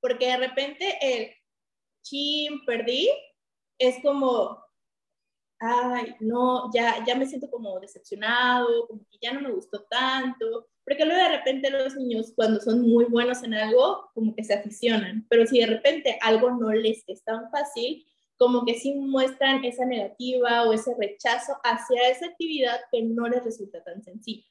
Porque 0.01 0.27
de 0.27 0.37
repente 0.37 0.99
el 1.01 1.31
chim, 2.03 2.65
perdí, 2.67 3.11
es 3.79 4.03
como, 4.03 4.63
ay, 5.59 6.15
no, 6.21 6.71
ya, 6.73 7.05
ya 7.07 7.15
me 7.15 7.27
siento 7.27 7.51
como 7.51 7.81
decepcionado, 7.81 8.87
como 8.87 9.01
que 9.11 9.19
ya 9.21 9.33
no 9.33 9.41
me 9.41 9.53
gustó 9.53 9.83
tanto. 9.85 10.69
Porque 10.85 11.05
luego 11.07 11.23
de 11.23 11.37
repente 11.39 11.71
los 11.71 11.97
niños, 11.97 12.33
cuando 12.37 12.61
son 12.61 12.83
muy 12.83 13.07
buenos 13.07 13.43
en 13.43 13.55
algo, 13.55 14.11
como 14.15 14.35
que 14.35 14.45
se 14.45 14.55
aficionan. 14.55 15.27
Pero 15.31 15.47
si 15.47 15.61
de 15.61 15.67
repente 15.67 16.19
algo 16.21 16.51
no 16.51 16.71
les 16.73 17.03
es 17.09 17.25
tan 17.25 17.51
fácil, 17.51 18.07
como 18.37 18.65
que 18.65 18.75
sí 18.75 18.95
muestran 18.95 19.65
esa 19.65 19.87
negativa 19.87 20.65
o 20.65 20.73
ese 20.73 20.95
rechazo 20.99 21.55
hacia 21.63 22.09
esa 22.09 22.27
actividad 22.27 22.81
que 22.93 23.03
no 23.03 23.29
les 23.29 23.43
resulta 23.45 23.83
tan 23.83 24.03
sencilla. 24.03 24.45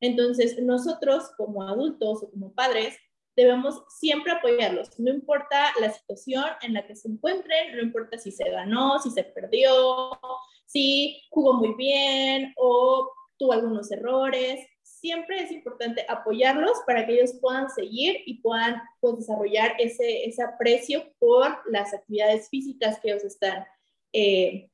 Entonces, 0.00 0.58
nosotros 0.62 1.30
como 1.36 1.62
adultos 1.62 2.22
o 2.22 2.30
como 2.30 2.52
padres 2.52 2.96
debemos 3.36 3.82
siempre 3.88 4.32
apoyarlos, 4.32 4.98
no 4.98 5.10
importa 5.10 5.72
la 5.80 5.92
situación 5.92 6.44
en 6.62 6.72
la 6.72 6.86
que 6.86 6.96
se 6.96 7.08
encuentren, 7.08 7.76
no 7.76 7.82
importa 7.82 8.18
si 8.18 8.30
se 8.30 8.48
ganó, 8.50 8.98
si 8.98 9.10
se 9.10 9.24
perdió, 9.24 10.18
si 10.64 11.22
jugó 11.30 11.54
muy 11.54 11.74
bien 11.74 12.52
o 12.56 13.10
tuvo 13.38 13.52
algunos 13.52 13.90
errores. 13.90 14.66
Siempre 14.82 15.42
es 15.42 15.52
importante 15.52 16.04
apoyarlos 16.08 16.78
para 16.86 17.06
que 17.06 17.14
ellos 17.14 17.34
puedan 17.40 17.68
seguir 17.70 18.22
y 18.24 18.40
puedan 18.40 18.82
pues, 19.00 19.18
desarrollar 19.18 19.74
ese, 19.78 20.32
aprecio 20.42 21.12
por 21.18 21.60
las 21.70 21.92
actividades 21.92 22.48
físicas 22.48 22.98
que 23.00 23.10
ellos 23.10 23.24
están 23.24 23.66
eh, 24.12 24.70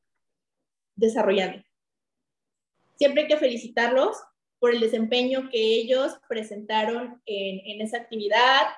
desarrollando. 0.94 1.62
Siempre 2.96 3.22
hay 3.22 3.28
que 3.28 3.36
felicitarlos 3.36 4.16
por 4.62 4.72
el 4.72 4.78
desempeño 4.78 5.48
que 5.50 5.58
ellos 5.58 6.16
presentaron 6.28 7.20
en, 7.26 7.80
esa 7.80 7.96
actividad. 7.96 8.68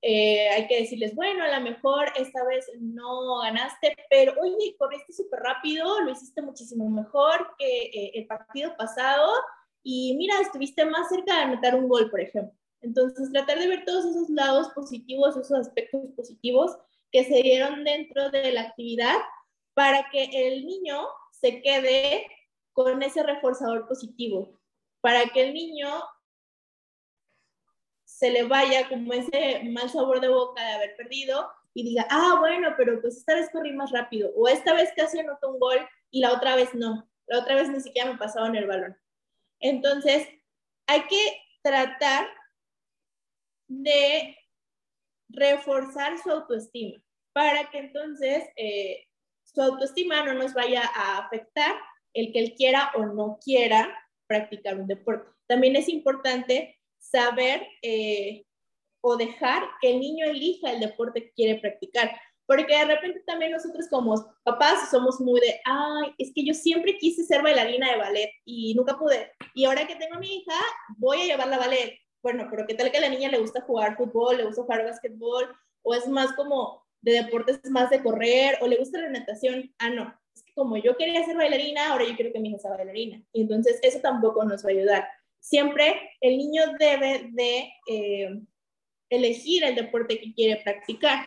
Eh, 0.00 0.48
hay 0.50 0.68
que 0.68 0.82
decirles, 0.82 1.16
bueno, 1.16 1.42
a 1.42 1.58
lo 1.58 1.64
mejor 1.64 2.12
esta 2.14 2.44
vez 2.44 2.70
no 2.78 3.38
ganaste, 3.40 3.96
pero 4.08 4.34
oye, 4.40 4.76
corriste 4.78 5.12
súper 5.12 5.40
rápido, 5.40 6.00
lo 6.02 6.12
hiciste 6.12 6.42
muchísimo 6.42 6.88
mejor 6.88 7.56
que 7.58 7.82
eh, 7.86 8.12
el 8.14 8.28
partido 8.28 8.76
pasado 8.76 9.32
y 9.82 10.14
mira, 10.16 10.40
estuviste 10.40 10.84
más 10.84 11.08
cerca 11.08 11.34
de 11.34 11.42
anotar 11.42 11.74
un 11.74 11.88
gol, 11.88 12.08
por 12.08 12.20
ejemplo. 12.20 12.56
Entonces, 12.80 13.32
tratar 13.32 13.58
de 13.58 13.66
ver 13.66 13.84
todos 13.84 14.04
esos 14.04 14.30
lados 14.30 14.68
positivos, 14.76 15.36
esos 15.36 15.58
aspectos 15.58 16.02
positivos 16.14 16.78
que 17.10 17.24
se 17.24 17.42
dieron 17.42 17.82
dentro 17.82 18.30
de 18.30 18.52
la 18.52 18.60
actividad 18.60 19.16
para 19.74 20.08
que 20.08 20.22
el 20.32 20.64
niño 20.66 21.00
se 21.32 21.60
quede 21.62 22.28
con 22.72 23.02
ese 23.02 23.24
reforzador 23.24 23.88
positivo, 23.88 24.61
para 25.02 25.26
que 25.26 25.42
el 25.42 25.52
niño 25.52 25.90
se 28.04 28.30
le 28.30 28.44
vaya 28.44 28.88
como 28.88 29.12
ese 29.12 29.62
mal 29.64 29.90
sabor 29.90 30.20
de 30.20 30.28
boca 30.28 30.64
de 30.64 30.72
haber 30.72 30.96
perdido 30.96 31.50
y 31.74 31.82
diga, 31.82 32.06
ah, 32.08 32.36
bueno, 32.38 32.74
pero 32.76 33.00
pues 33.00 33.16
esta 33.16 33.34
vez 33.34 33.50
corrí 33.50 33.72
más 33.72 33.90
rápido, 33.90 34.30
o 34.36 34.46
esta 34.48 34.74
vez 34.74 34.90
casi 34.96 35.18
anotó 35.18 35.50
un 35.50 35.58
gol 35.58 35.88
y 36.10 36.20
la 36.20 36.32
otra 36.32 36.54
vez 36.54 36.72
no, 36.74 37.10
la 37.26 37.40
otra 37.40 37.56
vez 37.56 37.68
ni 37.68 37.80
siquiera 37.80 38.12
me 38.12 38.18
pasaron 38.18 38.54
el 38.54 38.66
balón. 38.66 38.96
Entonces, 39.58 40.28
hay 40.86 41.02
que 41.08 41.42
tratar 41.62 42.28
de 43.66 44.36
reforzar 45.28 46.18
su 46.18 46.30
autoestima 46.30 47.02
para 47.32 47.70
que 47.70 47.78
entonces 47.78 48.44
eh, 48.56 49.08
su 49.42 49.62
autoestima 49.62 50.22
no 50.24 50.34
nos 50.34 50.54
vaya 50.54 50.82
a 50.94 51.18
afectar 51.18 51.74
el 52.12 52.32
que 52.32 52.38
él 52.38 52.54
quiera 52.54 52.92
o 52.94 53.06
no 53.06 53.38
quiera 53.42 53.98
practicar 54.32 54.80
un 54.80 54.86
deporte. 54.86 55.28
También 55.46 55.76
es 55.76 55.88
importante 55.88 56.78
saber 56.98 57.66
eh, 57.82 58.44
o 59.02 59.16
dejar 59.16 59.62
que 59.80 59.92
el 59.92 60.00
niño 60.00 60.24
elija 60.26 60.70
el 60.70 60.80
deporte 60.80 61.22
que 61.22 61.32
quiere 61.32 61.60
practicar. 61.60 62.10
Porque 62.46 62.76
de 62.76 62.84
repente 62.84 63.22
también 63.26 63.52
nosotros 63.52 63.86
como 63.88 64.14
papás 64.42 64.90
somos 64.90 65.20
muy 65.20 65.40
de, 65.40 65.60
ay, 65.64 66.12
es 66.18 66.32
que 66.34 66.44
yo 66.44 66.54
siempre 66.54 66.98
quise 66.98 67.24
ser 67.24 67.42
bailarina 67.42 67.90
de 67.90 67.98
ballet 67.98 68.30
y 68.44 68.74
nunca 68.74 68.98
pude. 68.98 69.32
Y 69.54 69.64
ahora 69.64 69.86
que 69.86 69.96
tengo 69.96 70.16
a 70.16 70.18
mi 70.18 70.36
hija, 70.36 70.54
voy 70.96 71.20
a 71.20 71.26
llevarla 71.26 71.56
a 71.56 71.60
ballet. 71.60 71.98
Bueno, 72.22 72.46
pero 72.50 72.66
¿qué 72.66 72.74
tal 72.74 72.90
que 72.90 72.98
a 72.98 73.02
la 73.02 73.08
niña 73.08 73.30
le 73.30 73.38
gusta 73.38 73.62
jugar 73.62 73.96
fútbol, 73.96 74.38
le 74.38 74.44
gusta 74.44 74.62
jugar 74.62 74.84
básquetbol? 74.84 75.54
O 75.82 75.94
es 75.94 76.06
más 76.08 76.32
como 76.32 76.84
de 77.00 77.12
deportes 77.12 77.60
más 77.70 77.90
de 77.90 78.02
correr, 78.02 78.58
o 78.60 78.66
le 78.66 78.76
gusta 78.76 79.00
la 79.00 79.10
natación. 79.10 79.74
Ah, 79.78 79.90
no, 79.90 80.14
como 80.54 80.76
yo 80.76 80.96
quería 80.96 81.24
ser 81.24 81.36
bailarina, 81.36 81.90
ahora 81.90 82.04
yo 82.04 82.14
quiero 82.14 82.32
que 82.32 82.40
mi 82.40 82.50
hija 82.50 82.58
sea 82.58 82.72
bailarina. 82.72 83.22
Y 83.32 83.42
entonces 83.42 83.78
eso 83.82 84.00
tampoco 84.00 84.44
nos 84.44 84.64
va 84.64 84.68
a 84.68 84.72
ayudar. 84.72 85.08
Siempre 85.40 86.10
el 86.20 86.38
niño 86.38 86.62
debe 86.78 87.30
de 87.32 87.72
eh, 87.88 88.40
elegir 89.10 89.64
el 89.64 89.74
deporte 89.74 90.20
que 90.20 90.32
quiere 90.34 90.62
practicar, 90.62 91.26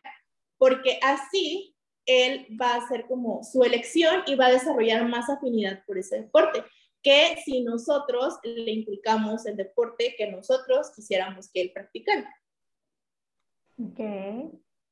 porque 0.58 1.00
así 1.02 1.76
él 2.06 2.48
va 2.60 2.76
a 2.76 2.78
hacer 2.78 3.08
como 3.08 3.44
su 3.44 3.64
elección 3.64 4.24
y 4.28 4.36
va 4.36 4.48
a 4.48 4.52
desarrollar 4.52 5.08
más 5.08 5.30
afinidad 5.30 5.84
por 5.86 5.98
ese 5.98 6.22
deporte 6.22 6.64
que 7.02 7.38
si 7.46 7.62
nosotros 7.62 8.40
le 8.44 8.72
implicamos 8.72 9.46
el 9.46 9.56
deporte 9.56 10.16
que 10.18 10.32
nosotros 10.32 10.92
quisiéramos 10.96 11.52
que 11.52 11.62
él 11.62 11.72
practicara. 11.72 12.28
Ok, 13.78 14.00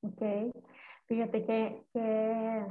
ok. 0.03 0.53
Fíjate 1.07 1.43
que, 1.43 1.83
que 1.91 2.65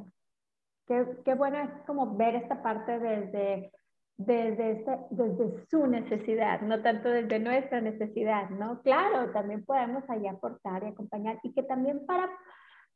qué, 0.86 1.34
bueno 1.34 1.58
es 1.58 1.70
como 1.86 2.16
ver 2.16 2.34
esta 2.36 2.62
parte 2.62 2.98
desde, 2.98 3.72
desde, 4.16 4.72
este, 4.72 4.98
desde 5.10 5.66
su 5.68 5.86
necesidad, 5.86 6.60
no 6.60 6.82
tanto 6.82 7.08
desde 7.08 7.38
nuestra 7.38 7.80
necesidad, 7.80 8.50
¿no? 8.50 8.80
Claro, 8.82 9.30
también 9.32 9.64
podemos 9.64 10.08
ahí 10.08 10.26
aportar 10.26 10.82
y 10.84 10.88
acompañar 10.88 11.38
y 11.42 11.52
que 11.52 11.62
también 11.62 12.04
para, 12.06 12.30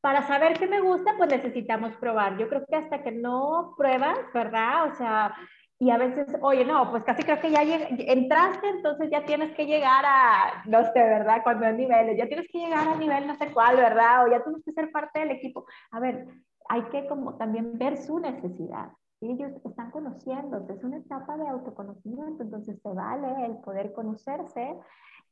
para 0.00 0.26
saber 0.26 0.58
qué 0.58 0.66
me 0.66 0.80
gusta, 0.80 1.14
pues 1.16 1.30
necesitamos 1.30 1.96
probar. 1.96 2.38
Yo 2.38 2.48
creo 2.48 2.64
que 2.66 2.76
hasta 2.76 3.02
que 3.02 3.12
no 3.12 3.74
pruebas, 3.76 4.18
¿verdad? 4.32 4.90
O 4.90 4.94
sea, 4.94 5.34
y 5.78 5.90
a 5.90 5.98
veces, 5.98 6.26
oye, 6.40 6.64
no, 6.64 6.90
pues 6.90 7.04
casi 7.04 7.22
creo 7.22 7.38
que 7.38 7.50
ya 7.50 7.62
entraste, 7.62 8.66
entonces 8.66 9.10
ya 9.10 9.24
tienes 9.26 9.54
que 9.54 9.66
llegar 9.66 10.04
a, 10.06 10.62
no 10.64 10.82
sé, 10.84 11.02
¿verdad? 11.02 11.42
Cuando 11.42 11.66
hay 11.66 11.74
niveles, 11.74 12.16
ya 12.16 12.26
tienes 12.26 12.46
que 12.50 12.58
llegar 12.58 12.88
a 12.88 12.96
nivel 12.96 13.26
no 13.26 13.36
sé 13.36 13.52
cuál, 13.52 13.76
¿verdad? 13.76 14.24
O 14.24 14.30
ya 14.30 14.42
tienes 14.42 14.64
que 14.64 14.72
ser 14.72 14.90
parte 14.90 15.20
del 15.20 15.32
equipo. 15.32 15.66
A 15.90 16.00
ver, 16.00 16.26
hay 16.68 16.82
que 16.84 17.06
como 17.06 17.34
también 17.36 17.78
ver 17.78 17.96
su 17.96 18.18
necesidad. 18.18 18.90
Ellos 19.20 19.52
están 19.64 19.90
conociéndose, 19.90 20.74
es 20.74 20.84
una 20.84 20.98
etapa 20.98 21.36
de 21.36 21.48
autoconocimiento, 21.48 22.42
entonces 22.42 22.78
se 22.82 22.92
vale 22.92 23.46
el 23.46 23.56
poder 23.58 23.92
conocerse 23.92 24.76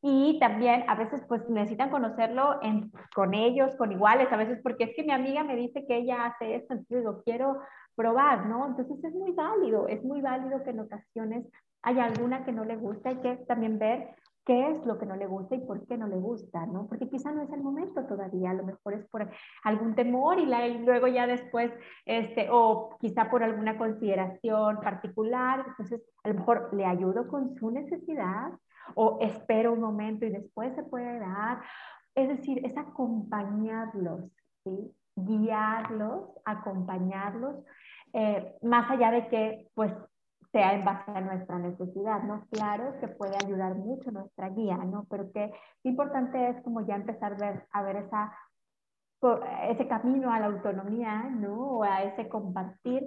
y 0.00 0.38
también 0.38 0.84
a 0.88 0.94
veces 0.94 1.22
pues 1.28 1.48
necesitan 1.48 1.90
conocerlo 1.90 2.62
en, 2.62 2.90
con 3.14 3.34
ellos, 3.34 3.74
con 3.76 3.92
iguales, 3.92 4.30
a 4.32 4.36
veces 4.36 4.60
porque 4.62 4.84
es 4.84 4.96
que 4.96 5.02
mi 5.02 5.12
amiga 5.12 5.44
me 5.44 5.56
dice 5.56 5.86
que 5.86 5.96
ella 5.96 6.26
hace 6.26 6.56
esto, 6.56 6.74
entonces 6.74 6.98
digo, 6.98 7.22
quiero 7.24 7.60
probar, 7.94 8.46
¿no? 8.46 8.66
Entonces 8.66 9.02
es 9.04 9.14
muy 9.14 9.32
válido, 9.32 9.86
es 9.88 10.02
muy 10.04 10.20
válido 10.20 10.62
que 10.62 10.70
en 10.70 10.80
ocasiones 10.80 11.46
haya 11.82 12.04
alguna 12.04 12.44
que 12.44 12.52
no 12.52 12.64
le 12.64 12.76
gusta, 12.76 13.10
hay 13.10 13.16
que 13.16 13.36
también 13.46 13.78
ver 13.78 14.14
qué 14.44 14.70
es 14.70 14.84
lo 14.84 14.98
que 14.98 15.06
no 15.06 15.16
le 15.16 15.26
gusta 15.26 15.54
y 15.54 15.60
por 15.60 15.86
qué 15.86 15.96
no 15.96 16.06
le 16.06 16.16
gusta, 16.16 16.66
¿no? 16.66 16.86
Porque 16.86 17.08
quizá 17.08 17.32
no 17.32 17.42
es 17.42 17.50
el 17.50 17.62
momento 17.62 18.04
todavía, 18.06 18.50
a 18.50 18.54
lo 18.54 18.64
mejor 18.64 18.94
es 18.94 19.06
por 19.08 19.30
algún 19.62 19.94
temor 19.94 20.38
y, 20.38 20.46
luego 20.78 21.06
ya 21.06 21.26
después, 21.26 21.72
este, 22.04 22.48
o 22.50 22.96
quizá 23.00 23.30
por 23.30 23.42
alguna 23.42 23.78
consideración 23.78 24.80
particular, 24.80 25.64
entonces 25.68 26.02
a 26.22 26.28
lo 26.28 26.34
mejor 26.34 26.74
le 26.74 26.84
ayudo 26.84 27.26
con 27.28 27.54
su 27.56 27.70
necesidad 27.70 28.52
o 28.94 29.18
espero 29.20 29.72
un 29.72 29.80
momento 29.80 30.26
y 30.26 30.30
después 30.30 30.74
se 30.74 30.82
puede 30.82 31.18
dar. 31.18 31.62
Es 32.14 32.28
decir, 32.28 32.64
es 32.64 32.76
acompañarlos, 32.76 34.30
¿sí? 34.62 34.94
guiarlos, 35.16 36.28
acompañarlos, 36.44 37.56
eh, 38.12 38.54
más 38.62 38.90
allá 38.90 39.10
de 39.10 39.28
que 39.28 39.68
pues 39.74 39.92
sea 40.54 40.72
en 40.72 40.84
base 40.84 41.10
a 41.10 41.20
nuestra 41.20 41.58
necesidad, 41.58 42.22
¿no? 42.22 42.46
Claro 42.52 42.94
que 43.00 43.08
puede 43.08 43.36
ayudar 43.44 43.74
mucho 43.74 44.12
nuestra 44.12 44.50
guía, 44.50 44.76
¿no? 44.76 45.04
Pero 45.10 45.32
que 45.32 45.52
importante 45.82 46.48
es 46.48 46.62
como 46.62 46.86
ya 46.86 46.94
empezar 46.94 47.32
a 47.32 47.36
ver, 47.36 47.66
a 47.72 47.82
ver 47.82 47.96
esa, 47.96 48.32
ese 49.68 49.88
camino 49.88 50.32
a 50.32 50.38
la 50.38 50.46
autonomía, 50.46 51.24
¿no? 51.24 51.78
O 51.78 51.82
a 51.82 52.04
ese 52.04 52.28
compartir 52.28 53.02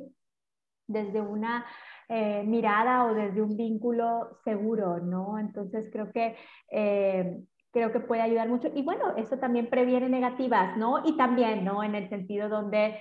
desde 0.88 1.22
una 1.22 1.66
eh, 2.10 2.44
mirada 2.44 3.06
o 3.06 3.14
desde 3.14 3.42
un 3.42 3.56
vínculo 3.56 4.40
seguro, 4.44 5.00
¿no? 5.00 5.40
Entonces 5.40 5.90
creo 5.90 6.12
que... 6.12 6.36
Eh, 6.70 7.40
creo 7.70 7.92
que 7.92 8.00
puede 8.00 8.22
ayudar 8.24 8.50
mucho. 8.50 8.70
Y 8.74 8.82
bueno, 8.82 9.16
eso 9.18 9.38
también 9.38 9.70
previene 9.70 10.10
negativas, 10.10 10.76
¿no? 10.78 11.04
Y 11.06 11.16
también, 11.16 11.64
¿no? 11.64 11.84
En 11.84 11.94
el 11.94 12.10
sentido 12.10 12.50
donde 12.50 12.98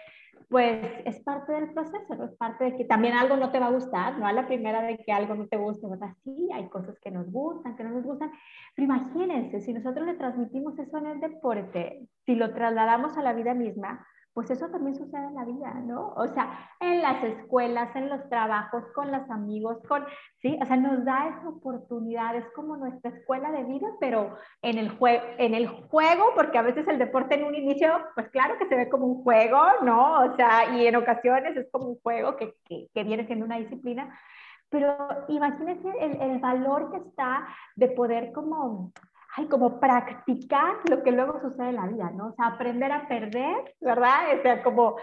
pues 0.49 0.81
es 1.05 1.21
parte 1.25 1.53
del 1.53 1.73
proceso, 1.73 2.15
¿no? 2.15 2.25
es 2.25 2.37
parte 2.37 2.65
de 2.65 2.77
que 2.77 2.85
también 2.85 3.15
algo 3.15 3.37
no 3.37 3.51
te 3.51 3.59
va 3.59 3.67
a 3.67 3.73
gustar, 3.73 4.19
no 4.19 4.27
a 4.27 4.33
la 4.33 4.47
primera 4.47 4.83
de 4.83 4.97
que 4.99 5.13
algo 5.13 5.35
no 5.35 5.49
te 5.49 5.57
guste, 5.57 5.89
¿verdad? 5.89 6.15
Sí, 6.23 6.49
hay 6.53 6.69
cosas 6.69 6.99
que 7.01 7.11
nos 7.11 7.31
gustan, 7.31 7.77
que 7.77 7.83
no 7.83 7.91
nos 7.91 8.05
gustan, 8.05 8.31
pero 8.75 8.85
imagínense, 8.85 9.61
si 9.61 9.73
nosotros 9.73 10.07
le 10.07 10.15
transmitimos 10.15 10.79
eso 10.79 10.99
en 10.99 11.07
el 11.07 11.21
deporte, 11.21 12.07
si 12.25 12.37
lo 12.37 12.55
trasladamos 12.55 13.17
a 13.19 13.23
la 13.23 13.33
vida 13.33 13.55
misma, 13.55 14.07
pues 14.37 14.51
eso 14.51 14.68
también 14.68 14.94
sucede 14.94 15.29
en 15.29 15.35
la 15.35 15.46
vida, 15.46 15.72
¿no? 15.87 16.09
O 16.14 16.29
sea, 16.29 16.68
en 16.81 17.01
las 17.01 17.25
escuelas, 17.25 17.96
en 17.96 18.11
los 18.11 18.29
trabajos, 18.29 18.85
con 18.94 19.11
los 19.11 19.31
amigos, 19.31 19.79
con, 19.88 20.05
¿sí? 20.42 20.59
O 20.61 20.66
sea, 20.66 20.77
nos 20.77 21.07
da 21.07 21.29
esa 21.29 21.49
oportunidad, 21.49 22.37
es 22.37 22.44
como 22.55 22.77
nuestra 22.77 23.12
escuela 23.12 23.51
de 23.51 23.64
vida, 23.64 23.88
pero 23.99 24.37
en 24.61 24.77
el, 24.77 24.92
en 25.38 25.55
el 25.55 25.68
juego, 25.68 26.33
porque 26.35 26.59
a 26.59 26.62
veces 26.62 26.87
el 26.87 26.99
deporte 26.99 27.37
en 27.37 27.44
un 27.44 27.55
inicio, 27.55 27.90
pues 28.14 28.29
claro 28.29 28.59
que 28.59 28.68
se 28.68 28.77
ve 28.77 28.90
como 28.90 29.07
un 29.07 29.22
juego, 29.22 29.59
¿no? 29.81 30.20
O 30.27 30.37
sea, 30.37 30.77
y 30.77 30.87
en 30.87 30.96
ocasiones 30.96 31.57
es 31.57 31.70
como 31.72 31.87
un 31.87 31.99
juego 32.01 32.37
que, 32.37 32.53
que, 32.68 33.05
viene 33.05 33.25
siendo 33.25 33.46
una 33.46 33.57
disciplina, 33.57 34.20
pero 34.68 34.99
imagínense 35.29 35.88
el, 35.99 36.20
el, 36.20 36.40
valor 36.40 36.90
que 36.90 36.99
está 36.99 37.49
de 37.75 37.88
poder 37.88 38.33
como 38.35 38.92
ay, 39.35 39.47
como 39.49 39.81
practicar 39.81 40.77
lo 40.89 41.03
que 41.03 41.12
luego 41.12 41.41
sucede 41.41 41.71
en 41.71 41.77
la 41.77 41.87
vida, 41.87 42.11
¿no? 42.15 42.29
O 42.29 42.33
sea, 42.35 42.47
aprender 42.47 42.93
a 42.93 43.09
perder, 43.09 43.75
¿verdad? 43.81 44.39
O 44.39 44.43
sea, 44.43 44.62
como, 44.62 44.97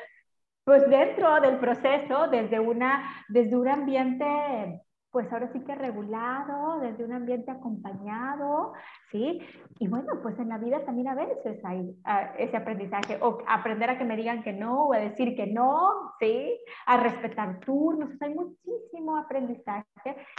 pues 0.63 0.89
dentro 0.89 1.41
del 1.41 1.57
proceso, 1.57 2.27
desde, 2.27 2.59
una, 2.59 3.25
desde 3.29 3.55
un 3.55 3.67
ambiente 3.67 4.81
pues 5.13 5.31
ahora 5.31 5.47
sí 5.53 5.59
que 5.59 5.75
regulado, 5.75 6.79
desde 6.79 7.05
un 7.05 7.13
ambiente 7.13 7.51
acompañado, 7.51 8.73
¿sí? 9.11 9.41
Y 9.77 9.87
bueno, 9.87 10.13
pues 10.23 10.39
en 10.39 10.49
la 10.49 10.57
vida 10.57 10.83
también 10.85 11.07
a 11.07 11.13
veces 11.13 11.63
hay 11.63 11.95
ah, 12.03 12.33
ese 12.39 12.57
aprendizaje, 12.57 13.19
o 13.21 13.37
aprender 13.47 13.91
a 13.91 13.97
que 13.99 14.05
me 14.05 14.17
digan 14.17 14.41
que 14.41 14.53
no, 14.53 14.87
o 14.87 14.93
a 14.93 14.97
decir 14.97 15.35
que 15.35 15.45
no, 15.45 16.15
¿sí? 16.19 16.59
A 16.87 16.97
respetar 16.97 17.59
turnos, 17.59 18.09
hay 18.21 18.33
muchísimo 18.33 19.15
aprendizaje 19.15 19.85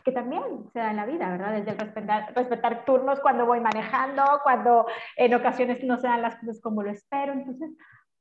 que 0.04 0.10
también 0.10 0.42
se 0.72 0.80
da 0.80 0.90
en 0.90 0.96
la 0.96 1.06
vida, 1.06 1.30
¿verdad? 1.30 1.52
Desde 1.52 1.70
el 1.70 1.78
respetar, 1.78 2.34
respetar 2.34 2.84
turnos 2.84 3.20
cuando 3.20 3.46
voy 3.46 3.60
manejando, 3.60 4.24
cuando 4.42 4.86
en 5.16 5.34
ocasiones 5.34 5.84
no 5.84 5.98
se 5.98 6.08
dan 6.08 6.20
las 6.20 6.34
cosas 6.40 6.60
como 6.60 6.82
lo 6.82 6.90
espero, 6.90 7.32
entonces 7.32 7.70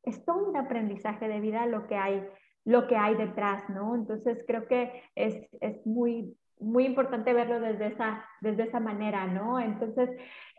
es 0.04 0.24
todo 0.24 0.50
un 0.50 0.56
aprendizaje 0.56 1.28
de 1.28 1.40
vida 1.40 1.66
lo 1.66 1.88
que 1.88 1.96
hay 1.96 2.24
lo 2.66 2.88
que 2.88 2.96
hay 2.96 3.16
detrás, 3.16 3.70
¿no? 3.70 3.96
Entonces 3.96 4.44
creo 4.48 4.68
que 4.68 5.04
es, 5.16 5.36
es 5.60 5.86
muy, 5.86 6.36
muy 6.60 6.86
importante 6.86 7.34
verlo 7.34 7.60
desde 7.60 7.88
esa, 7.88 8.24
desde 8.42 8.64
esa 8.64 8.80
manera, 8.80 9.28
¿no? 9.28 9.60
Entonces, 9.60 10.10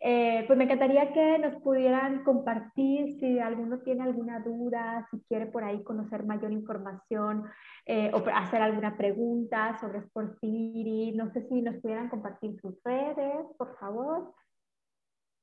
eh, 0.00 0.44
pues 0.46 0.58
me 0.58 0.64
encantaría 0.64 1.12
que 1.12 1.38
nos 1.38 1.60
pudieran 1.62 2.24
compartir 2.24 3.18
si 3.18 3.38
alguno 3.38 3.78
tiene 3.80 4.02
alguna 4.02 4.40
duda, 4.40 5.06
si 5.10 5.20
quiere 5.28 5.46
por 5.46 5.64
ahí 5.64 5.82
conocer 5.82 6.24
mayor 6.24 6.52
información 6.52 7.44
eh, 7.86 8.10
o 8.12 8.22
hacer 8.34 8.60
alguna 8.60 8.96
pregunta 8.96 9.78
sobre 9.80 10.00
Sport 10.00 10.38
City. 10.40 11.12
No 11.12 11.32
sé 11.32 11.48
si 11.48 11.62
nos 11.62 11.76
pudieran 11.76 12.08
compartir 12.08 12.60
sus 12.60 12.74
redes, 12.84 13.46
por 13.56 13.78
favor. 13.78 14.34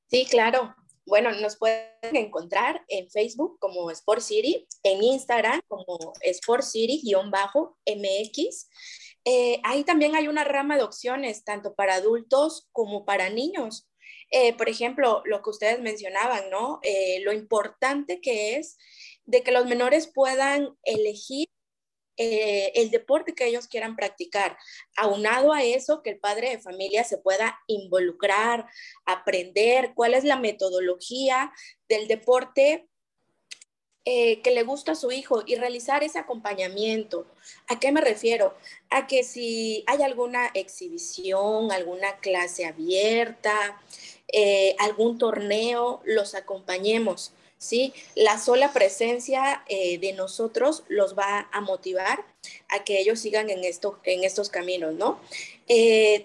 Sí, 0.08 0.28
claro. 0.30 0.76
Bueno, 1.06 1.32
nos 1.32 1.58
pueden 1.58 1.90
encontrar 2.16 2.84
en 2.88 3.10
Facebook 3.10 3.58
como 3.60 3.90
Sport 3.92 4.22
City, 4.22 4.68
en 4.84 5.04
Instagram 5.04 5.62
como 5.68 6.14
Sport 6.22 6.64
City-MX 6.64 7.18
eh, 9.26 9.60
ahí 9.64 9.84
también 9.84 10.16
hay 10.16 10.28
una 10.28 10.44
rama 10.44 10.78
de 10.78 10.84
opciones, 10.84 11.44
tanto 11.44 11.76
para 11.76 11.96
adultos 11.96 12.68
como 12.72 13.06
para 13.06 13.30
niños. 13.30 13.88
Eh, 14.32 14.54
por 14.54 14.70
ejemplo, 14.70 15.22
lo 15.26 15.42
que 15.42 15.50
ustedes 15.50 15.80
mencionaban, 15.82 16.50
¿no? 16.50 16.80
Eh, 16.84 17.20
lo 17.24 17.34
importante 17.34 18.22
que 18.22 18.56
es 18.56 18.78
de 19.26 19.44
que 19.44 19.52
los 19.52 19.66
menores 19.66 20.08
puedan 20.08 20.78
elegir 20.84 21.50
el 22.17 22.91
deporte 22.91 23.34
que 23.34 23.47
ellos 23.47 23.67
quieran 23.67 23.95
practicar. 23.95 24.58
Aunado 24.95 25.54
a 25.54 25.63
eso, 25.63 26.02
que 26.04 26.12
el 26.12 26.19
padre 26.19 26.52
de 26.52 26.60
familia 26.60 27.04
se 27.04 27.17
pueda 27.17 27.60
involucrar, 27.67 28.67
aprender 29.06 29.93
cuál 29.95 30.13
es 30.13 30.24
la 30.24 30.38
metodología 30.38 31.52
del 31.88 32.08
deporte 32.08 32.88
eh, 34.04 34.41
que 34.41 34.50
le 34.50 34.63
gusta 34.63 34.93
a 34.93 34.95
su 34.95 35.12
hijo 35.12 35.43
y 35.45 35.56
realizar 35.56 36.04
ese 36.04 36.17
acompañamiento. 36.17 37.28
¿A 37.67 37.80
qué 37.80 37.91
me 37.91 38.02
refiero? 38.02 38.56
A 38.89 39.06
que 39.06 39.24
si 39.24 39.84
hay 39.86 40.02
alguna 40.02 40.47
exhibición, 40.56 41.71
alguna 41.71 42.17
clase 42.17 42.65
abierta, 42.65 43.80
eh, 44.34 44.76
algún 44.80 45.19
torneo, 45.19 46.02
los 46.04 46.34
acompañemos. 46.34 47.32
¿Sí? 47.62 47.93
La 48.15 48.39
sola 48.39 48.74
presencia 48.74 49.63
eh, 49.67 50.00
de 50.00 50.13
nosotros 50.13 50.84
los 50.89 51.15
va 51.15 51.47
a 51.52 51.62
motivar 51.62 52.26
a 52.69 52.84
que 52.84 53.00
ellos 53.00 53.19
sigan 53.19 53.52
en, 53.52 53.63
esto, 53.63 54.00
en 54.04 54.24
estos 54.24 54.50
caminos, 54.50 54.95
¿no? 54.95 55.19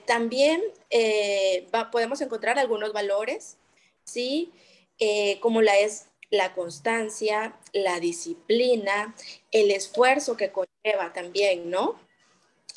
también 0.07 0.61
podemos 1.93 2.21
encontrar 2.21 2.59
algunos 2.59 2.93
valores, 2.93 3.59
¿sí? 4.05 4.51
como 5.41 5.63
la 5.63 5.79
es 5.79 6.07
la 6.31 6.53
constancia, 6.55 7.57
la 7.73 8.01
disciplina, 8.01 9.15
el 9.53 9.71
esfuerzo 9.71 10.37
que 10.37 10.51
conlleva 10.51 11.13
también, 11.13 11.71
¿no? 11.71 11.99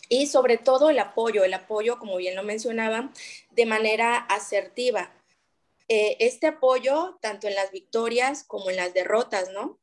Y 0.07 0.27
sobre 0.27 0.57
todo 0.57 0.89
el 0.89 0.99
apoyo, 0.99 1.43
el 1.43 1.53
apoyo, 1.53 1.99
como 1.99 2.17
bien 2.17 2.35
lo 2.35 2.43
mencionaban, 2.43 3.13
de 3.51 3.65
manera 3.65 4.17
asertiva. 4.17 5.11
Eh, 5.91 6.17
este 6.19 6.45
apoyo 6.45 7.17
tanto 7.19 7.47
en 7.47 7.55
las 7.55 7.71
victorias 7.71 8.43
como 8.43 8.69
en 8.69 8.75
las 8.75 8.93
derrotas, 8.93 9.49
¿no? 9.49 9.79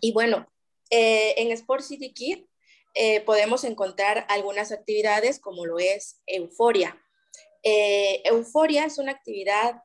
Y 0.00 0.12
bueno, 0.12 0.52
eh, 0.90 1.34
en 1.36 1.52
Sport 1.52 1.84
City 1.84 2.12
Kid 2.12 2.46
eh, 2.94 3.20
podemos 3.20 3.62
encontrar 3.62 4.26
algunas 4.28 4.72
actividades 4.72 5.38
como 5.38 5.66
lo 5.66 5.78
es 5.78 6.20
Euforia. 6.26 7.00
Euforia 7.62 8.86
es 8.86 8.98
una 8.98 9.12
actividad 9.12 9.82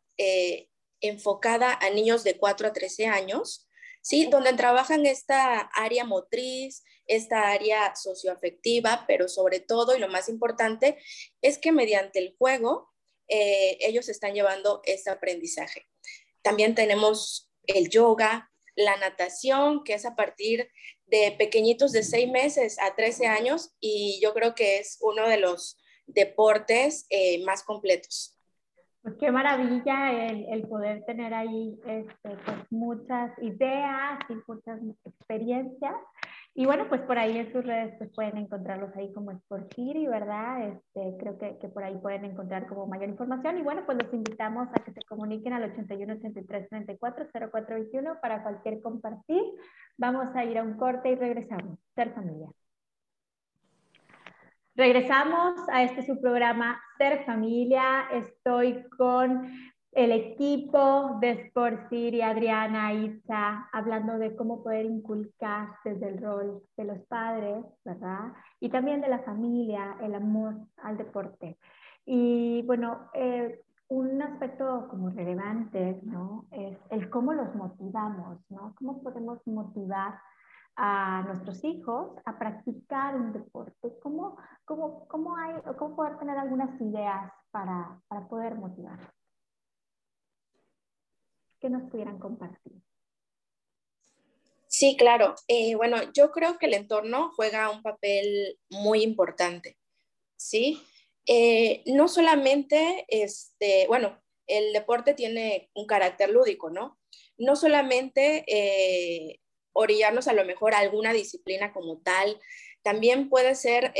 enfocada 1.01 1.77
a 1.79 1.89
niños 1.89 2.23
de 2.23 2.37
4 2.37 2.67
a 2.67 2.73
13 2.73 3.07
años, 3.07 3.67
¿sí? 4.01 4.25
Donde 4.27 4.53
trabajan 4.53 5.05
esta 5.05 5.59
área 5.75 6.05
motriz, 6.05 6.83
esta 7.05 7.49
área 7.51 7.95
socioafectiva, 7.95 9.05
pero 9.05 9.27
sobre 9.27 9.59
todo 9.59 9.95
y 9.95 9.99
lo 9.99 10.07
más 10.07 10.29
importante 10.29 10.97
es 11.41 11.57
que 11.57 11.71
mediante 11.71 12.19
el 12.19 12.35
juego 12.37 12.92
eh, 13.27 13.77
ellos 13.81 14.09
están 14.09 14.33
llevando 14.33 14.81
este 14.85 15.09
aprendizaje. 15.09 15.87
También 16.41 16.75
tenemos 16.75 17.51
el 17.65 17.89
yoga, 17.89 18.51
la 18.75 18.97
natación, 18.97 19.83
que 19.83 19.93
es 19.93 20.05
a 20.05 20.15
partir 20.15 20.69
de 21.07 21.35
pequeñitos 21.37 21.91
de 21.91 22.03
6 22.03 22.31
meses 22.31 22.77
a 22.79 22.95
13 22.95 23.27
años 23.27 23.75
y 23.79 24.19
yo 24.21 24.33
creo 24.33 24.55
que 24.55 24.79
es 24.79 24.97
uno 25.01 25.27
de 25.27 25.37
los 25.37 25.77
deportes 26.07 27.05
eh, 27.09 27.43
más 27.45 27.63
completos. 27.63 28.37
Pues 29.01 29.15
qué 29.19 29.31
maravilla 29.31 30.27
el, 30.29 30.65
poder 30.67 31.03
tener 31.05 31.33
ahí 31.33 31.77
este, 31.85 32.37
pues 32.45 32.57
muchas 32.69 33.37
ideas 33.41 34.19
y 34.29 34.33
muchas 34.47 34.79
experiencias 35.05 35.95
y 36.55 36.65
bueno, 36.65 36.87
pues 36.87 37.01
por 37.01 37.17
ahí 37.17 37.37
en 37.37 37.51
sus 37.51 37.65
redes 37.65 37.95
pues 37.97 38.11
pueden 38.13 38.37
encontrarlos 38.37 38.95
ahí 38.95 39.11
como 39.11 39.31
Sport 39.31 39.73
City, 39.73 40.05
¿verdad? 40.05 40.67
Este, 40.67 41.17
creo 41.17 41.37
que, 41.39 41.57
que, 41.57 41.67
por 41.67 41.83
ahí 41.83 41.97
pueden 41.97 42.25
encontrar 42.25 42.67
como 42.67 42.85
mayor 42.85 43.09
información. 43.09 43.57
Y 43.57 43.63
bueno, 43.63 43.81
pues 43.87 43.97
los 44.03 44.13
invitamos 44.13 44.67
a 44.71 44.83
que 44.83 44.91
se 44.91 45.01
comuniquen 45.01 45.53
al 45.53 45.71
81 45.71 46.13
83 46.13 46.69
34 46.69 47.25
0421 47.31 48.19
para 48.21 48.43
cualquier 48.43 48.81
compartir. 48.81 49.41
Vamos 49.97 50.35
a 50.35 50.45
ir 50.45 50.59
a 50.59 50.63
un 50.63 50.77
corte 50.77 51.09
y 51.09 51.15
regresamos. 51.15 51.79
Ser 51.95 52.13
familia. 52.13 52.49
Regresamos 54.75 55.55
a 55.71 55.83
este 55.83 56.03
su 56.03 56.19
programa 56.21 56.79
Ser 56.99 57.25
Familia. 57.25 58.07
Estoy 58.11 58.83
con 58.97 59.72
el 59.95 60.11
equipo 60.11 61.17
de 61.19 61.31
Sport 61.31 61.89
City, 61.89 62.21
Adriana, 62.21 62.93
Isa, 62.93 63.69
hablando 63.71 64.17
de 64.17 64.35
cómo 64.35 64.63
poder 64.63 64.85
inculcar 64.85 65.69
desde 65.83 66.09
el 66.09 66.21
rol 66.21 66.63
de 66.77 66.85
los 66.85 66.99
padres, 67.07 67.63
¿verdad? 67.85 68.33
Y 68.59 68.69
también 68.69 69.01
de 69.01 69.09
la 69.09 69.19
familia, 69.19 69.97
el 70.01 70.15
amor 70.15 70.55
al 70.77 70.97
deporte. 70.97 71.57
Y 72.05 72.63
bueno, 72.63 73.09
eh, 73.13 73.61
un 73.89 74.21
aspecto 74.21 74.87
como 74.89 75.09
relevante, 75.11 75.99
¿no? 76.03 76.47
Es 76.51 76.77
el 76.89 77.09
cómo 77.09 77.33
los 77.33 77.53
motivamos, 77.55 78.39
¿no? 78.49 78.73
¿Cómo 78.75 79.03
podemos 79.03 79.45
motivar 79.45 80.19
a 80.75 81.23
nuestros 81.27 81.63
hijos 81.63 82.17
a 82.25 82.39
practicar 82.39 83.15
un 83.15 83.31
deporte? 83.31 83.93
¿Cómo, 84.01 84.37
cómo, 84.65 85.07
cómo, 85.07 85.37
hay, 85.37 85.55
cómo 85.77 85.95
poder 85.95 86.17
tener 86.17 86.37
algunas 86.37 86.79
ideas 86.81 87.31
para, 87.51 87.99
para 88.07 88.27
poder 88.27 88.55
motivar? 88.55 88.97
Que 91.63 91.69
nos 91.69 91.89
pudieran 91.89 92.19
compartir. 92.19 92.73
Sí, 94.67 94.97
claro. 94.97 95.33
Eh, 95.47 95.75
bueno, 95.75 96.11
yo 96.13 96.31
creo 96.31 96.57
que 96.57 96.65
el 96.65 96.73
entorno 96.73 97.31
juega 97.37 97.69
un 97.69 97.81
papel 97.81 98.59
muy 98.69 99.01
importante, 99.01 99.77
¿sí? 100.35 100.81
Eh, 101.25 101.81
no 101.85 102.09
solamente, 102.09 103.05
este, 103.07 103.87
bueno, 103.87 104.21
el 104.45 104.73
deporte 104.73 105.13
tiene 105.13 105.69
un 105.73 105.87
carácter 105.87 106.31
lúdico, 106.31 106.69
¿no? 106.69 106.99
No 107.37 107.55
solamente 107.55 108.43
eh, 108.45 109.39
orillarnos 109.71 110.27
a 110.27 110.33
lo 110.33 110.43
mejor 110.43 110.73
a 110.73 110.79
alguna 110.79 111.13
disciplina 111.13 111.71
como 111.71 112.01
tal, 112.01 112.37
también 112.81 113.29
puede 113.29 113.55
ser 113.55 113.93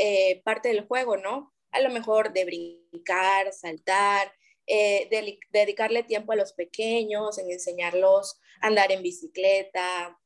parte 0.44 0.68
del 0.68 0.86
juego, 0.86 1.16
¿no? 1.16 1.54
A 1.70 1.80
lo 1.80 1.88
mejor 1.88 2.34
de 2.34 2.44
brincar, 2.44 3.54
saltar, 3.54 4.30
eh, 4.66 5.08
dedicarle 5.52 6.02
tiempo 6.02 6.32
a 6.32 6.36
los 6.36 6.52
pequeños, 6.52 7.38
en 7.38 7.50
enseñarlos 7.50 8.40
a 8.60 8.68
andar 8.68 8.92
en 8.92 9.02
bicicleta, 9.02 10.18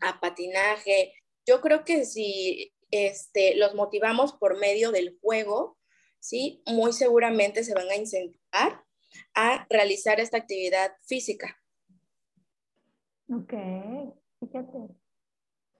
a 0.00 0.20
patinaje. 0.20 1.14
Yo 1.46 1.60
creo 1.60 1.84
que 1.84 2.04
si 2.04 2.72
este, 2.90 3.56
los 3.56 3.74
motivamos 3.74 4.32
por 4.32 4.58
medio 4.58 4.90
del 4.92 5.18
juego, 5.20 5.78
¿sí? 6.18 6.62
muy 6.66 6.92
seguramente 6.92 7.64
se 7.64 7.74
van 7.74 7.88
a 7.88 7.96
incentivar 7.96 8.84
a 9.34 9.66
realizar 9.70 10.20
esta 10.20 10.36
actividad 10.36 10.92
física. 11.06 11.56
Ok, 13.30 13.52
fíjate. 14.40 14.78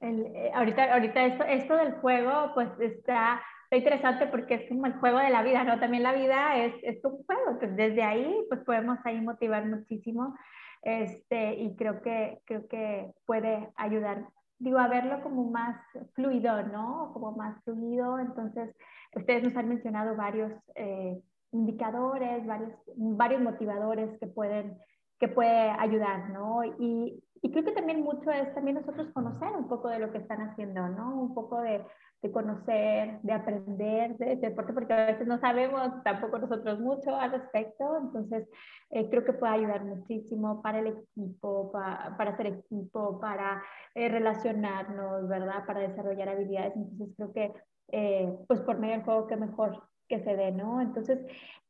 Eh, 0.01 0.51
ahorita 0.55 0.93
ahorita 0.95 1.27
esto, 1.27 1.45
esto 1.45 1.77
del 1.77 1.95
juego 1.95 2.53
pues 2.55 2.69
está 2.81 3.43
está 3.71 3.77
interesante 3.77 4.27
porque 4.29 4.55
es 4.55 4.69
como 4.69 4.87
el 4.87 4.95
juego 4.95 5.19
de 5.19 5.29
la 5.29 5.43
vida, 5.43 5.63
¿no? 5.63 5.79
También 5.79 6.03
la 6.03 6.15
vida 6.15 6.57
es, 6.57 6.73
es 6.83 7.05
un 7.05 7.23
juego, 7.25 7.51
entonces 7.51 7.77
desde 7.77 8.03
ahí 8.03 8.35
pues 8.49 8.61
podemos 8.65 8.99
ahí 9.05 9.21
motivar 9.21 9.67
muchísimo 9.67 10.35
este, 10.83 11.55
y 11.57 11.77
creo 11.77 12.01
que, 12.01 12.41
creo 12.47 12.67
que 12.67 13.13
puede 13.27 13.69
ayudar, 13.77 14.27
digo, 14.59 14.79
a 14.79 14.89
verlo 14.89 15.23
como 15.23 15.51
más 15.51 15.77
fluido, 16.15 16.63
¿no? 16.63 17.11
Como 17.13 17.33
más 17.33 17.63
fluido, 17.65 18.19
entonces 18.19 18.75
ustedes 19.15 19.45
nos 19.45 19.57
han 19.57 19.69
mencionado 19.69 20.17
varios 20.17 20.53
eh, 20.75 21.21
indicadores, 21.53 22.47
varios, 22.47 22.73
varios 22.97 23.43
motivadores 23.43 24.19
que 24.19 24.29
pueden 24.29 24.79
que 25.19 25.29
puede 25.29 25.71
ayudar, 25.71 26.31
¿no? 26.31 26.65
Y, 26.65 27.23
y 27.43 27.51
creo 27.51 27.65
que 27.65 27.73
también 27.73 28.03
mucho 28.03 28.31
es 28.31 28.53
también 28.55 28.77
nosotros 28.77 29.09
conocer 29.13 29.49
un 29.57 29.69
poco 29.69 29.89
de 29.89 29.99
lo 29.99 30.13
que 30.13 30.19
están 30.19 30.41
haciendo, 30.41 30.89
¿no? 30.89 31.21
Un 31.21 31.35
poco 31.35 31.61
de, 31.61 31.85
de 32.23 32.33
conocer, 32.33 33.21
de 33.23 33.33
aprender 33.33 34.17
de 34.17 34.37
deporte, 34.37 34.73
porque 34.73 34.93
a 34.93 35.07
veces 35.07 35.27
no 35.27 35.39
sabemos 35.39 36.03
tampoco 36.03 36.39
nosotros 36.39 36.81
mucho 36.81 37.15
al 37.15 37.31
respecto, 37.31 37.97
entonces 37.97 38.49
eh, 38.91 39.09
creo 39.09 39.25
que 39.25 39.33
puede 39.33 39.53
ayudar 39.53 39.85
muchísimo 39.85 40.61
para 40.61 40.81
el 40.81 40.89
equipo, 40.89 41.71
para 41.71 42.31
hacer 42.31 42.47
equipo, 42.47 43.21
para 43.21 43.63
eh, 43.95 44.09
relacionarnos, 44.09 45.29
¿verdad? 45.29 45.65
Para 45.67 45.81
desarrollar 45.81 46.29
habilidades, 46.29 46.75
entonces 46.75 47.15
creo 47.17 47.33
que 47.33 47.53
eh, 47.91 48.37
pues 48.49 48.61
por 48.61 48.79
medio 48.79 48.97
del 48.97 49.05
juego 49.05 49.27
que 49.27 49.37
mejor 49.37 49.83
que 50.09 50.21
se 50.21 50.37
dé, 50.37 50.51
¿no? 50.51 50.81
Entonces, 50.81 51.21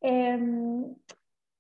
em, 0.00 0.94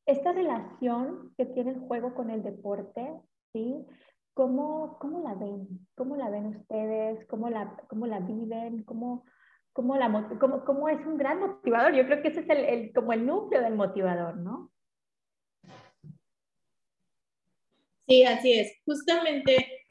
esta 0.08 0.32
relación 0.32 1.34
que 1.36 1.44
tiene 1.44 1.72
el 1.72 1.80
juego 1.80 2.14
con 2.14 2.30
el 2.30 2.42
deporte, 2.42 3.06
¿sí? 3.52 3.84
¿Cómo, 4.32 4.98
¿Cómo, 5.00 5.20
la 5.20 5.34
ven? 5.34 5.86
¿Cómo 5.94 6.16
la 6.16 6.30
ven 6.30 6.46
ustedes? 6.46 7.26
¿Cómo 7.26 7.50
la, 7.50 7.76
cómo 7.88 8.06
la 8.06 8.20
viven? 8.20 8.84
¿Cómo, 8.84 9.26
cómo, 9.74 10.88
es 10.88 11.04
un 11.06 11.18
gran 11.18 11.40
motivador? 11.40 11.94
Yo 11.94 12.06
creo 12.06 12.22
que 12.22 12.28
ese 12.28 12.40
es 12.40 12.48
el, 12.48 12.64
el, 12.64 12.92
como 12.94 13.12
el 13.12 13.26
núcleo 13.26 13.60
del 13.60 13.74
motivador, 13.74 14.38
¿no? 14.38 14.70
Sí, 18.06 18.24
así 18.24 18.52
es. 18.54 18.72
Justamente 18.86 19.84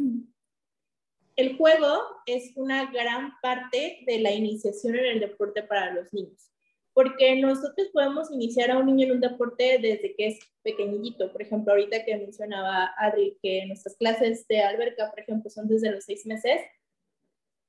el 1.36 1.58
juego 1.58 2.02
es 2.26 2.54
una 2.56 2.92
gran 2.92 3.34
parte 3.40 4.00
de 4.08 4.20
la 4.20 4.32
iniciación 4.32 4.96
en 4.96 5.06
el 5.06 5.20
deporte 5.20 5.62
para 5.62 5.94
los 5.94 6.12
niños 6.12 6.57
porque 6.98 7.36
nosotros 7.36 7.90
podemos 7.94 8.32
iniciar 8.32 8.72
a 8.72 8.80
un 8.80 8.88
niño 8.88 9.06
en 9.06 9.12
un 9.12 9.22
deporte 9.22 9.78
desde 9.80 10.16
que 10.16 10.30
es 10.30 10.40
pequeñito. 10.64 11.32
Por 11.32 11.44
ejemplo, 11.44 11.72
ahorita 11.72 12.04
que 12.04 12.18
mencionaba 12.18 12.92
Adri, 12.98 13.38
que 13.40 13.68
nuestras 13.68 13.96
clases 13.98 14.48
de 14.48 14.64
alberca, 14.64 15.12
por 15.12 15.20
ejemplo, 15.20 15.48
son 15.52 15.68
desde 15.68 15.92
los 15.92 16.06
seis 16.06 16.26
meses, 16.26 16.60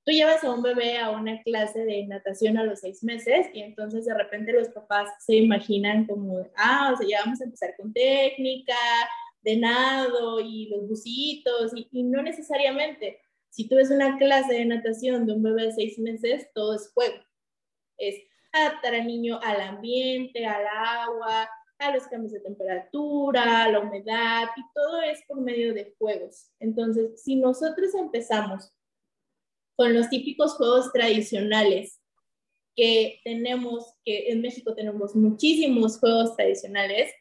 tú 0.06 0.12
llevas 0.12 0.42
a 0.44 0.50
un 0.50 0.62
bebé 0.62 0.96
a 0.96 1.10
una 1.10 1.42
clase 1.42 1.84
de 1.84 2.06
natación 2.06 2.56
a 2.56 2.64
los 2.64 2.80
seis 2.80 3.04
meses 3.04 3.48
y 3.52 3.60
entonces 3.60 4.06
de 4.06 4.14
repente 4.14 4.50
los 4.54 4.70
papás 4.70 5.10
se 5.18 5.36
imaginan 5.36 6.06
como, 6.06 6.48
ah, 6.56 6.92
o 6.94 6.96
sea, 6.96 7.06
ya 7.06 7.20
vamos 7.22 7.42
a 7.42 7.44
empezar 7.44 7.74
con 7.76 7.92
técnica, 7.92 8.78
de 9.42 9.58
nado 9.58 10.40
y 10.40 10.70
los 10.70 10.88
bucitos 10.88 11.72
y, 11.76 11.86
y 11.92 12.02
no 12.02 12.22
necesariamente. 12.22 13.20
Si 13.50 13.68
tú 13.68 13.76
ves 13.76 13.90
una 13.90 14.16
clase 14.16 14.54
de 14.54 14.64
natación 14.64 15.26
de 15.26 15.34
un 15.34 15.42
bebé 15.42 15.64
de 15.64 15.72
seis 15.72 15.98
meses, 15.98 16.48
todo 16.54 16.74
es 16.74 16.90
juego. 16.94 17.22
Es 17.98 18.27
adaptar 18.52 18.94
al 18.94 19.06
niño 19.06 19.38
al 19.42 19.60
ambiente, 19.60 20.46
al 20.46 20.66
agua, 20.66 21.48
a 21.78 21.92
los 21.92 22.06
cambios 22.08 22.32
de 22.32 22.40
temperatura, 22.40 23.64
a 23.64 23.70
la 23.70 23.80
humedad, 23.80 24.48
y 24.56 24.62
todo 24.74 25.00
es 25.02 25.22
por 25.26 25.40
medio 25.40 25.72
de 25.74 25.94
juegos. 25.98 26.50
Entonces, 26.60 27.22
si 27.22 27.36
nosotros 27.36 27.94
empezamos 27.94 28.72
con 29.76 29.94
los 29.94 30.08
típicos 30.08 30.54
juegos 30.54 30.92
tradicionales 30.92 32.00
que 32.74 33.20
tenemos, 33.24 33.94
que 34.04 34.30
en 34.30 34.40
México 34.40 34.74
tenemos 34.74 35.14
muchísimos 35.14 35.98
juegos 35.98 36.36
tradicionales, 36.36 37.12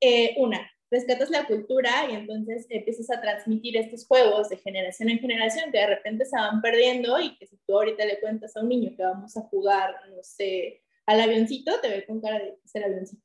eh, 0.00 0.34
una, 0.38 0.70
rescatas 0.90 1.30
la 1.30 1.46
cultura 1.46 1.90
y 2.10 2.14
entonces 2.14 2.66
empiezas 2.70 3.10
a 3.10 3.20
transmitir 3.20 3.76
estos 3.76 4.06
juegos 4.06 4.48
de 4.48 4.56
generación 4.56 5.08
en 5.08 5.18
generación 5.18 5.72
que 5.72 5.78
de 5.78 5.86
repente 5.86 6.24
se 6.24 6.36
van 6.36 6.60
perdiendo 6.62 7.18
y 7.20 7.36
que 7.36 7.46
si 7.46 7.56
tú 7.66 7.74
ahorita 7.74 8.04
le 8.04 8.20
cuentas 8.20 8.56
a 8.56 8.60
un 8.60 8.68
niño 8.68 8.94
que 8.96 9.02
vamos 9.02 9.36
a 9.36 9.42
jugar, 9.42 9.94
no 10.10 10.22
sé, 10.22 10.82
al 11.06 11.20
avioncito, 11.20 11.80
te 11.80 11.88
ve 11.88 12.06
con 12.06 12.20
cara 12.20 12.38
de 12.38 12.58
ser 12.64 12.84
avioncito. 12.84 13.22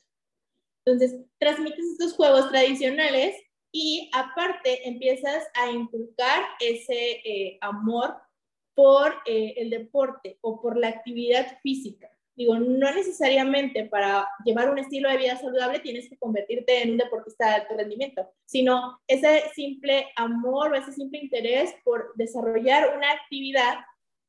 Entonces, 0.86 1.21
transmites 1.38 1.86
estos 1.91 2.13
juegos 2.13 2.50
tradicionales 2.50 3.36
y 3.71 4.10
aparte 4.13 4.88
empiezas 4.88 5.47
a 5.54 5.69
inculcar 5.69 6.43
ese 6.60 7.21
eh, 7.24 7.58
amor 7.62 8.15
por 8.74 9.13
eh, 9.26 9.54
el 9.58 9.69
deporte 9.69 10.38
o 10.41 10.62
por 10.62 10.78
la 10.78 10.89
actividad 10.89 11.60
física. 11.62 12.10
Digo, 12.36 12.58
no 12.58 12.94
necesariamente 12.94 13.86
para 13.86 14.28
llevar 14.46 14.70
un 14.70 14.80
estilo 14.80 15.10
de 15.10 15.17
vida 15.17 15.38
saludable 15.38 15.80
tienes 15.80 16.10
que 16.10 16.17
convertirte 16.17 16.82
en 16.82 16.91
un 16.91 16.98
deportista 16.98 17.48
de 17.48 17.56
alto 17.56 17.76
rendimiento, 17.76 18.30
sino 18.46 19.02
ese 19.08 19.44
simple 19.54 20.08
amor 20.15 20.72
o 20.72 20.76
ese 20.76 20.94
simple 20.94 21.20
interés 21.20 21.76
por 21.84 22.13
desarrollar 22.15 22.96
una 22.96 23.12
actividad 23.12 23.80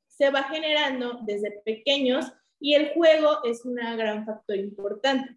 se 0.09 0.31
va 0.31 0.43
generando 0.45 1.21
desde 1.23 1.62
pequeños 1.65 2.33
y 2.61 2.75
el 2.75 2.93
juego 2.93 3.43
es 3.45 3.65
un 3.65 3.75
gran 3.75 4.27
factor 4.27 4.57
importante. 4.57 5.37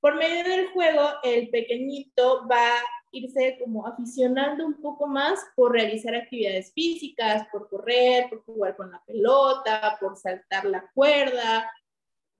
Por 0.00 0.14
medio 0.14 0.44
del 0.44 0.68
juego, 0.68 1.02
el 1.24 1.50
pequeñito 1.50 2.46
va 2.48 2.76
irse 3.12 3.58
como 3.62 3.86
aficionando 3.86 4.66
un 4.66 4.80
poco 4.80 5.06
más 5.06 5.40
por 5.56 5.72
realizar 5.72 6.14
actividades 6.14 6.72
físicas, 6.72 7.46
por 7.50 7.68
correr, 7.68 8.28
por 8.28 8.44
jugar 8.44 8.76
con 8.76 8.90
la 8.90 9.02
pelota, 9.04 9.96
por 10.00 10.16
saltar 10.16 10.64
la 10.64 10.88
cuerda. 10.94 11.70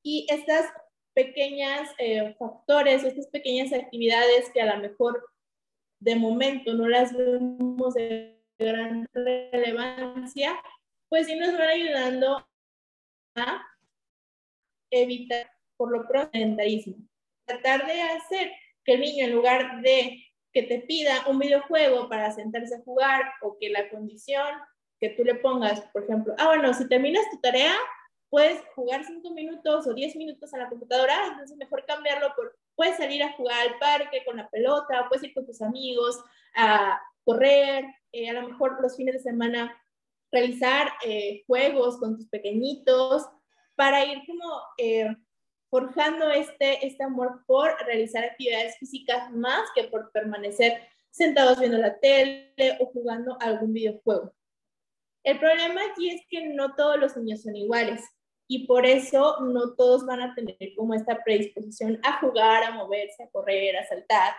Y 0.02 0.26
estas 0.30 0.70
pequeñas 1.14 1.90
eh, 1.98 2.34
factores, 2.38 3.04
estas 3.04 3.26
pequeñas 3.28 3.72
actividades 3.72 4.50
que 4.50 4.62
a 4.62 4.74
lo 4.74 4.80
mejor 4.80 5.24
de 6.00 6.14
momento 6.14 6.74
no 6.74 6.86
las 6.86 7.16
vemos 7.16 7.94
de 7.94 8.40
gran 8.58 9.08
relevancia, 9.12 10.60
pues 11.08 11.26
sí 11.26 11.36
nos 11.36 11.52
van 11.52 11.68
ayudando 11.68 12.46
a 13.34 13.62
evitar 14.90 15.50
por 15.76 15.92
lo 15.92 16.06
pronto 16.06 16.30
el 16.32 16.40
sedentarismo. 16.40 16.96
Tratar 17.46 17.86
de 17.86 18.02
hacer 18.02 18.52
que 18.84 18.94
el 18.94 19.00
niño 19.00 19.24
en 19.24 19.32
lugar 19.32 19.80
de 19.80 20.24
que 20.52 20.62
te 20.62 20.80
pida 20.80 21.26
un 21.28 21.38
videojuego 21.38 22.08
para 22.08 22.30
sentarse 22.30 22.76
a 22.76 22.82
jugar 22.82 23.22
o 23.42 23.56
que 23.58 23.70
la 23.70 23.88
condición 23.90 24.46
que 25.00 25.10
tú 25.10 25.24
le 25.24 25.36
pongas, 25.36 25.80
por 25.92 26.04
ejemplo, 26.04 26.34
ah, 26.38 26.46
bueno, 26.46 26.74
si 26.74 26.88
terminas 26.88 27.30
tu 27.30 27.40
tarea, 27.40 27.74
puedes 28.30 28.60
jugar 28.74 29.04
cinco 29.04 29.32
minutos 29.32 29.86
o 29.86 29.94
diez 29.94 30.16
minutos 30.16 30.52
a 30.52 30.58
la 30.58 30.68
computadora, 30.68 31.28
entonces 31.28 31.56
mejor 31.56 31.84
cambiarlo 31.86 32.34
por, 32.34 32.56
puedes 32.74 32.96
salir 32.96 33.22
a 33.22 33.32
jugar 33.34 33.68
al 33.68 33.78
parque 33.78 34.22
con 34.24 34.36
la 34.36 34.48
pelota, 34.48 35.06
puedes 35.08 35.24
ir 35.24 35.34
con 35.34 35.46
tus 35.46 35.62
amigos 35.62 36.22
a 36.54 37.00
correr, 37.24 37.84
eh, 38.12 38.28
a 38.28 38.32
lo 38.34 38.48
mejor 38.48 38.78
los 38.80 38.96
fines 38.96 39.14
de 39.14 39.20
semana 39.20 39.76
realizar 40.30 40.92
eh, 41.04 41.44
juegos 41.46 41.98
con 41.98 42.16
tus 42.16 42.28
pequeñitos 42.28 43.26
para 43.74 44.04
ir 44.04 44.22
como 44.26 44.60
eh, 44.76 45.08
forjando 45.70 46.30
este, 46.30 46.86
este 46.86 47.04
amor 47.04 47.44
por 47.46 47.70
realizar 47.84 48.24
actividades 48.24 48.78
físicas 48.78 49.30
más 49.32 49.68
que 49.74 49.84
por 49.84 50.10
permanecer 50.12 50.80
sentados 51.10 51.58
viendo 51.58 51.78
la 51.78 51.98
tele 51.98 52.78
o 52.80 52.86
jugando 52.86 53.36
algún 53.40 53.72
videojuego. 53.72 54.32
El 55.24 55.38
problema 55.38 55.80
aquí 55.90 56.10
es 56.10 56.22
que 56.30 56.48
no 56.48 56.74
todos 56.74 56.98
los 56.98 57.16
niños 57.16 57.42
son 57.42 57.56
iguales 57.56 58.02
y 58.48 58.66
por 58.66 58.86
eso 58.86 59.40
no 59.40 59.74
todos 59.74 60.06
van 60.06 60.22
a 60.22 60.34
tener 60.34 60.56
como 60.76 60.94
esta 60.94 61.22
predisposición 61.22 62.00
a 62.02 62.18
jugar, 62.20 62.64
a 62.64 62.70
moverse, 62.70 63.22
a 63.22 63.30
correr, 63.30 63.76
a 63.76 63.86
saltar 63.86 64.34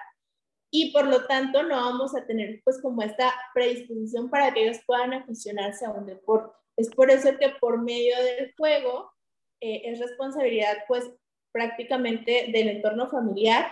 y 0.72 0.92
por 0.92 1.08
lo 1.08 1.26
tanto 1.26 1.64
no 1.64 1.76
vamos 1.76 2.16
a 2.16 2.26
tener 2.26 2.62
pues 2.64 2.82
como 2.82 3.02
esta 3.02 3.34
predisposición 3.54 4.30
para 4.30 4.54
que 4.54 4.64
ellos 4.64 4.80
puedan 4.86 5.14
aficionarse 5.14 5.86
a 5.86 5.92
un 5.92 6.06
deporte. 6.06 6.56
Es 6.78 6.90
por 6.90 7.12
eso 7.12 7.38
que 7.38 7.50
por 7.60 7.82
medio 7.82 8.16
del 8.24 8.54
juego 8.58 9.12
eh, 9.62 9.82
es 9.86 10.00
responsabilidad 10.00 10.78
pues 10.88 11.10
prácticamente 11.52 12.50
del 12.52 12.70
entorno 12.70 13.10
familiar 13.10 13.72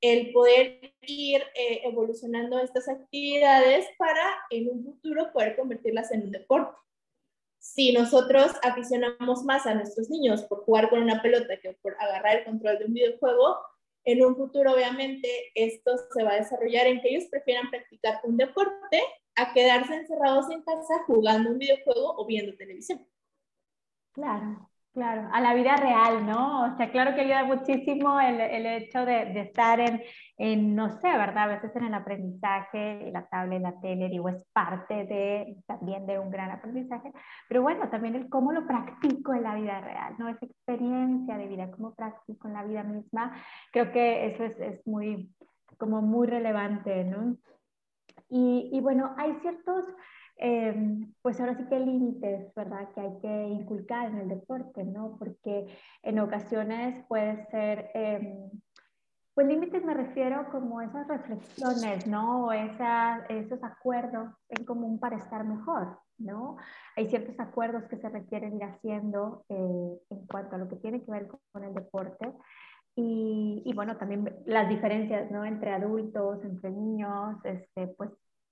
el 0.00 0.32
poder 0.32 0.94
ir 1.02 1.42
eh, 1.54 1.80
evolucionando 1.84 2.60
estas 2.60 2.88
actividades 2.88 3.86
para 3.98 4.22
en 4.50 4.68
un 4.70 4.84
futuro 4.84 5.32
poder 5.32 5.56
convertirlas 5.56 6.12
en 6.12 6.22
un 6.22 6.30
deporte. 6.30 6.76
Si 7.58 7.92
nosotros 7.92 8.52
aficionamos 8.62 9.42
más 9.42 9.66
a 9.66 9.74
nuestros 9.74 10.08
niños 10.08 10.44
por 10.44 10.64
jugar 10.64 10.88
con 10.90 11.02
una 11.02 11.20
pelota 11.20 11.58
que 11.60 11.76
por 11.82 11.96
agarrar 12.00 12.38
el 12.38 12.44
control 12.44 12.78
de 12.78 12.84
un 12.84 12.94
videojuego, 12.94 13.58
en 14.04 14.24
un 14.24 14.36
futuro, 14.36 14.72
obviamente, 14.72 15.28
esto 15.54 15.92
se 16.14 16.22
va 16.22 16.32
a 16.32 16.36
desarrollar 16.36 16.86
en 16.86 17.00
que 17.02 17.10
ellos 17.10 17.28
prefieran 17.30 17.68
practicar 17.68 18.20
un 18.22 18.36
deporte 18.36 19.02
a 19.34 19.52
quedarse 19.52 19.94
encerrados 19.94 20.50
en 20.50 20.62
casa 20.62 21.04
jugando 21.06 21.50
un 21.50 21.58
videojuego 21.58 22.14
o 22.16 22.24
viendo 22.24 22.56
televisión. 22.56 23.06
Claro. 24.12 24.70
Claro, 24.94 25.28
a 25.32 25.40
la 25.40 25.54
vida 25.54 25.76
real, 25.76 26.26
¿no? 26.26 26.64
O 26.64 26.76
sea, 26.76 26.90
claro 26.90 27.14
que 27.14 27.20
ayuda 27.20 27.44
muchísimo 27.44 28.18
el, 28.20 28.40
el 28.40 28.66
hecho 28.66 29.04
de, 29.04 29.26
de 29.26 29.40
estar 29.42 29.78
en, 29.78 30.02
en, 30.38 30.74
no 30.74 30.90
sé, 30.90 31.08
¿verdad? 31.12 31.44
A 31.44 31.54
veces 31.54 31.76
en 31.76 31.84
el 31.84 31.94
aprendizaje, 31.94 33.08
la 33.12 33.24
tablet, 33.28 33.62
la 33.62 33.78
tele, 33.80 34.08
digo, 34.08 34.28
es 34.28 34.44
parte 34.52 35.04
de, 35.04 35.56
también 35.66 36.04
de 36.04 36.18
un 36.18 36.30
gran 36.30 36.50
aprendizaje, 36.50 37.12
pero 37.48 37.62
bueno, 37.62 37.88
también 37.90 38.16
el 38.16 38.28
cómo 38.28 38.50
lo 38.50 38.66
practico 38.66 39.34
en 39.34 39.44
la 39.44 39.54
vida 39.54 39.80
real, 39.80 40.14
¿no? 40.18 40.28
Esa 40.28 40.46
experiencia 40.46 41.36
de 41.36 41.46
vida, 41.46 41.70
cómo 41.70 41.94
practico 41.94 42.48
en 42.48 42.54
la 42.54 42.64
vida 42.64 42.82
misma, 42.82 43.36
creo 43.72 43.92
que 43.92 44.26
eso 44.26 44.44
es, 44.44 44.58
es 44.58 44.84
muy, 44.86 45.32
como 45.78 46.02
muy 46.02 46.26
relevante, 46.26 47.04
¿no? 47.04 47.36
Y, 48.30 48.70
y 48.72 48.80
bueno, 48.80 49.14
hay 49.16 49.34
ciertos 49.42 49.84
Em, 50.40 51.12
pues 51.20 51.40
ahora 51.40 51.56
sí 51.56 51.64
que 51.64 51.80
límites, 51.80 52.54
¿verdad? 52.54 52.88
Que 52.94 53.00
hay 53.00 53.18
que 53.20 53.46
inculcar 53.48 54.08
en 54.08 54.18
el 54.18 54.28
deporte, 54.28 54.84
¿no? 54.84 55.16
Porque 55.18 55.66
en 56.04 56.20
ocasiones 56.20 57.04
puede 57.08 57.44
ser, 57.46 57.90
em, 57.94 58.48
pues 59.34 59.48
límites 59.48 59.84
me 59.84 59.94
refiero 59.94 60.48
como 60.52 60.80
esas 60.80 61.08
reflexiones, 61.08 62.06
¿no? 62.06 62.46
O 62.46 62.52
esos 62.52 63.64
acuerdos 63.64 64.32
en 64.48 64.64
común 64.64 65.00
para 65.00 65.16
estar 65.16 65.44
mejor, 65.44 65.98
¿no? 66.18 66.56
Hay 66.96 67.08
ciertos 67.08 67.38
acuerdos 67.40 67.84
que 67.88 67.96
se 67.98 68.08
requieren 68.08 68.56
ir 68.56 68.64
haciendo 68.64 69.44
eh, 69.48 69.98
en 70.10 70.26
cuanto 70.26 70.54
a 70.56 70.58
lo 70.58 70.68
que 70.68 70.76
tiene 70.76 71.02
que 71.04 71.10
ver 71.10 71.28
con, 71.28 71.64
el 71.64 71.74
deporte. 71.74 72.32
Y, 72.96 73.62
y, 73.64 73.74
bueno, 73.74 73.96
también 73.96 74.36
las 74.46 74.68
diferencias, 74.68 75.30
¿no? 75.30 75.44
Entre 75.44 75.72
adultos, 75.72 76.44
entre 76.44 76.70
niños, 76.70 77.36
este, 77.44 77.88
pues 77.88 78.10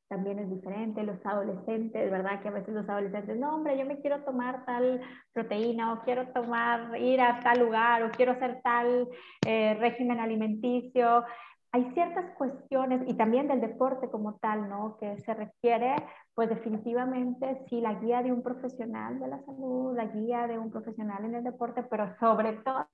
también 0.08 0.38
es 0.38 0.50
diferente, 0.50 1.02
los 1.02 1.24
adolescentes, 1.24 2.10
¿verdad? 2.10 2.40
Que 2.40 2.48
a 2.48 2.52
veces 2.52 2.74
los 2.74 2.88
adolescentes, 2.88 3.36
no, 3.38 3.56
hombre, 3.56 3.76
yo 3.76 3.84
me 3.84 4.00
quiero 4.00 4.22
tomar 4.24 4.64
tal 4.64 5.00
proteína 5.32 5.92
o 5.92 6.00
quiero 6.02 6.28
tomar, 6.28 6.96
ir 7.00 7.20
a 7.20 7.40
tal 7.40 7.60
lugar 7.60 8.04
o 8.04 8.10
quiero 8.10 8.32
hacer 8.32 8.60
tal 8.62 9.08
eh, 9.44 9.74
régimen 9.74 10.20
alimenticio. 10.20 11.24
Hay 11.72 11.90
ciertas 11.92 12.34
cuestiones 12.36 13.02
y 13.08 13.14
también 13.14 13.48
del 13.48 13.60
deporte 13.60 14.08
como 14.08 14.36
tal, 14.36 14.68
¿no? 14.68 14.96
Que 14.98 15.18
se 15.18 15.34
requiere, 15.34 15.96
pues 16.34 16.48
definitivamente, 16.48 17.64
sí, 17.68 17.80
la 17.80 17.94
guía 17.94 18.22
de 18.22 18.32
un 18.32 18.42
profesional 18.42 19.18
de 19.18 19.28
la 19.28 19.42
salud, 19.44 19.96
la 19.96 20.06
guía 20.06 20.46
de 20.46 20.58
un 20.58 20.70
profesional 20.70 21.24
en 21.24 21.34
el 21.34 21.44
deporte, 21.44 21.82
pero 21.82 22.16
sobre 22.20 22.52
todo 22.58 22.86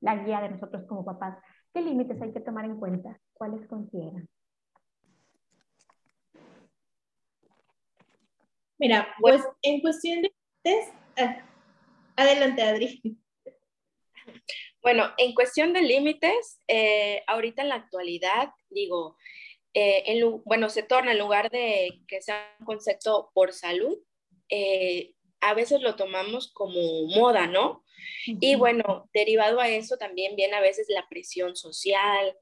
la 0.00 0.16
guía 0.16 0.40
de 0.42 0.50
nosotros 0.50 0.84
como 0.86 1.04
papás. 1.04 1.38
¿Qué 1.72 1.80
límites 1.80 2.20
hay 2.20 2.32
que 2.32 2.40
tomar 2.40 2.66
en 2.66 2.78
cuenta? 2.78 3.18
¿Cuáles 3.32 3.66
consideran? 3.66 4.28
Mira, 8.82 9.14
pues 9.20 9.40
en 9.62 9.80
cuestión 9.80 10.22
de 10.22 10.32
ah, 11.16 11.48
adelante 12.16 12.62
Adri. 12.62 13.00
Bueno, 14.82 15.12
en 15.18 15.34
cuestión 15.34 15.72
de 15.72 15.82
límites, 15.82 16.58
eh, 16.66 17.22
ahorita 17.28 17.62
en 17.62 17.68
la 17.68 17.76
actualidad, 17.76 18.48
digo, 18.70 19.16
eh, 19.72 20.02
en, 20.06 20.42
bueno, 20.44 20.68
se 20.68 20.82
torna 20.82 21.12
en 21.12 21.20
lugar 21.20 21.48
de 21.52 22.00
que 22.08 22.20
sea 22.22 22.56
un 22.58 22.66
concepto 22.66 23.30
por 23.34 23.52
salud, 23.52 23.96
eh, 24.48 25.14
a 25.40 25.54
veces 25.54 25.80
lo 25.80 25.94
tomamos 25.94 26.52
como 26.52 27.06
moda, 27.06 27.46
¿no? 27.46 27.84
Y 28.26 28.56
bueno, 28.56 29.08
derivado 29.14 29.60
a 29.60 29.68
eso 29.68 29.96
también 29.96 30.34
viene 30.34 30.56
a 30.56 30.60
veces 30.60 30.88
la 30.88 31.08
presión 31.08 31.54
social, 31.54 32.36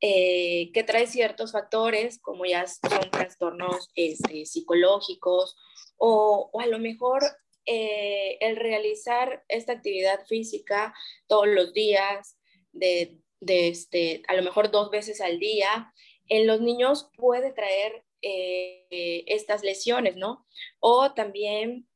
que 0.00 0.84
trae 0.86 1.06
ciertos 1.06 1.52
factores, 1.52 2.18
como 2.20 2.44
ya 2.44 2.66
son 2.66 3.10
trastornos 3.10 3.88
este, 3.94 4.44
psicológicos 4.46 5.56
o, 5.98 6.50
a 6.60 6.66
lo 6.66 6.78
mejor 6.78 7.22
eh, 7.64 8.38
el 8.40 8.56
realizar 8.56 9.44
esta 9.48 9.72
actividad 9.72 10.24
física 10.26 10.94
todos 11.26 11.48
los 11.48 11.72
días, 11.72 12.38
de, 12.72 13.18
este, 13.40 14.22
a 14.28 14.34
lo 14.34 14.42
mejor 14.42 14.70
dos 14.70 14.90
veces 14.90 15.20
al 15.20 15.38
día, 15.38 15.92
en 16.28 16.46
los 16.46 16.60
niños 16.60 17.10
puede 17.16 17.52
traer 17.52 18.04
eh, 18.22 19.24
estas 19.26 19.62
lesiones, 19.62 20.16
¿no? 20.16 20.46
O 20.80 21.12
también 21.14 21.88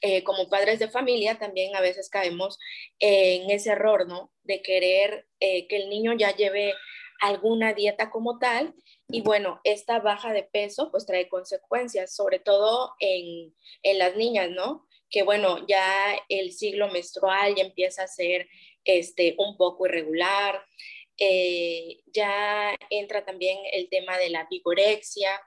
eh, 0.00 0.24
como 0.24 0.48
padres 0.48 0.78
de 0.78 0.88
familia 0.88 1.38
también 1.38 1.74
a 1.74 1.80
veces 1.80 2.08
caemos 2.08 2.58
en 2.98 3.50
ese 3.50 3.70
error, 3.70 4.06
¿no? 4.06 4.32
De 4.42 4.62
querer 4.62 5.26
que 5.38 5.66
el 5.70 5.88
niño 5.88 6.12
ya 6.14 6.34
lleve 6.34 6.74
alguna 7.20 7.72
dieta 7.72 8.10
como 8.10 8.38
tal 8.38 8.74
y 9.08 9.20
bueno, 9.20 9.60
esta 9.62 10.00
baja 10.00 10.32
de 10.32 10.42
peso 10.42 10.90
pues 10.90 11.06
trae 11.06 11.28
consecuencias, 11.28 12.14
sobre 12.14 12.40
todo 12.40 12.92
en, 12.98 13.54
las 13.98 14.16
niñas, 14.16 14.50
¿no? 14.50 14.86
Que 15.10 15.22
bueno, 15.22 15.64
ya 15.68 16.18
el 16.28 16.52
ciclo 16.52 16.88
menstrual 16.88 17.54
ya 17.54 17.62
empieza 17.62 18.02
a 18.02 18.08
ser 18.08 18.48
este, 18.84 19.36
un 19.38 19.56
poco 19.56 19.86
irregular, 19.86 20.64
eh, 21.18 22.00
ya 22.06 22.76
entra 22.90 23.24
también 23.24 23.58
el 23.72 23.88
tema 23.88 24.18
de 24.18 24.30
la 24.30 24.46
vigorexia, 24.50 25.40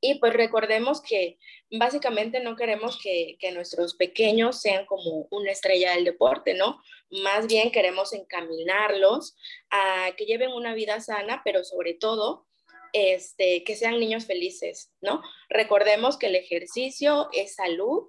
Y 0.00 0.18
pues 0.18 0.34
recordemos 0.34 1.00
que 1.00 1.38
básicamente 1.70 2.40
no 2.40 2.56
queremos 2.56 3.00
que, 3.02 3.36
que, 3.38 3.52
nuestros 3.52 3.94
pequeños 3.94 4.60
sean 4.60 4.84
como 4.86 5.26
una 5.30 5.50
estrella 5.50 5.94
del 5.94 6.04
deporte, 6.04 6.54
¿no? 6.54 6.82
Más 7.10 7.46
bien 7.46 7.70
queremos 7.70 8.12
encaminarlos 8.12 9.34
a 9.70 10.12
que 10.16 10.26
lleven 10.26 10.52
una 10.52 10.74
vida 10.74 11.00
sana, 11.00 11.40
pero 11.44 11.64
sobre 11.64 11.94
todo 11.94 12.46
este, 12.94 13.64
que 13.64 13.74
sean 13.74 13.98
niños 13.98 14.24
felices, 14.24 14.92
¿no? 15.00 15.20
Recordemos 15.48 16.16
que 16.16 16.26
el 16.26 16.36
ejercicio 16.36 17.28
es 17.32 17.56
salud 17.56 18.06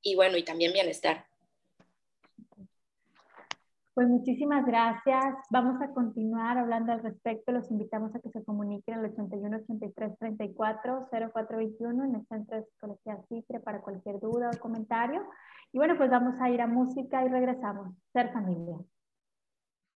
y 0.00 0.14
bueno, 0.14 0.38
y 0.38 0.42
también 0.42 0.72
bienestar. 0.72 1.26
Pues 3.94 4.08
muchísimas 4.08 4.64
gracias. 4.64 5.34
Vamos 5.50 5.80
a 5.82 5.92
continuar 5.92 6.56
hablando 6.56 6.92
al 6.92 7.02
respecto. 7.02 7.52
Los 7.52 7.70
invitamos 7.70 8.14
a 8.14 8.20
que 8.20 8.30
se 8.30 8.42
comuniquen 8.42 8.94
al 8.94 9.04
81 9.04 9.58
83 9.58 10.18
34 10.18 11.08
0421 11.10 12.04
en 12.04 12.14
el 12.14 12.26
Centro 12.26 12.56
de 12.56 12.64
Psicología 12.64 13.18
CIFRE 13.28 13.60
para 13.60 13.82
cualquier 13.82 14.18
duda 14.18 14.50
o 14.54 14.58
comentario. 14.58 15.22
Y 15.72 15.78
bueno, 15.78 15.98
pues 15.98 16.10
vamos 16.10 16.40
a 16.40 16.48
ir 16.48 16.62
a 16.62 16.66
música 16.66 17.22
y 17.24 17.28
regresamos. 17.28 17.94
Ser 18.14 18.32
familia. 18.32 18.78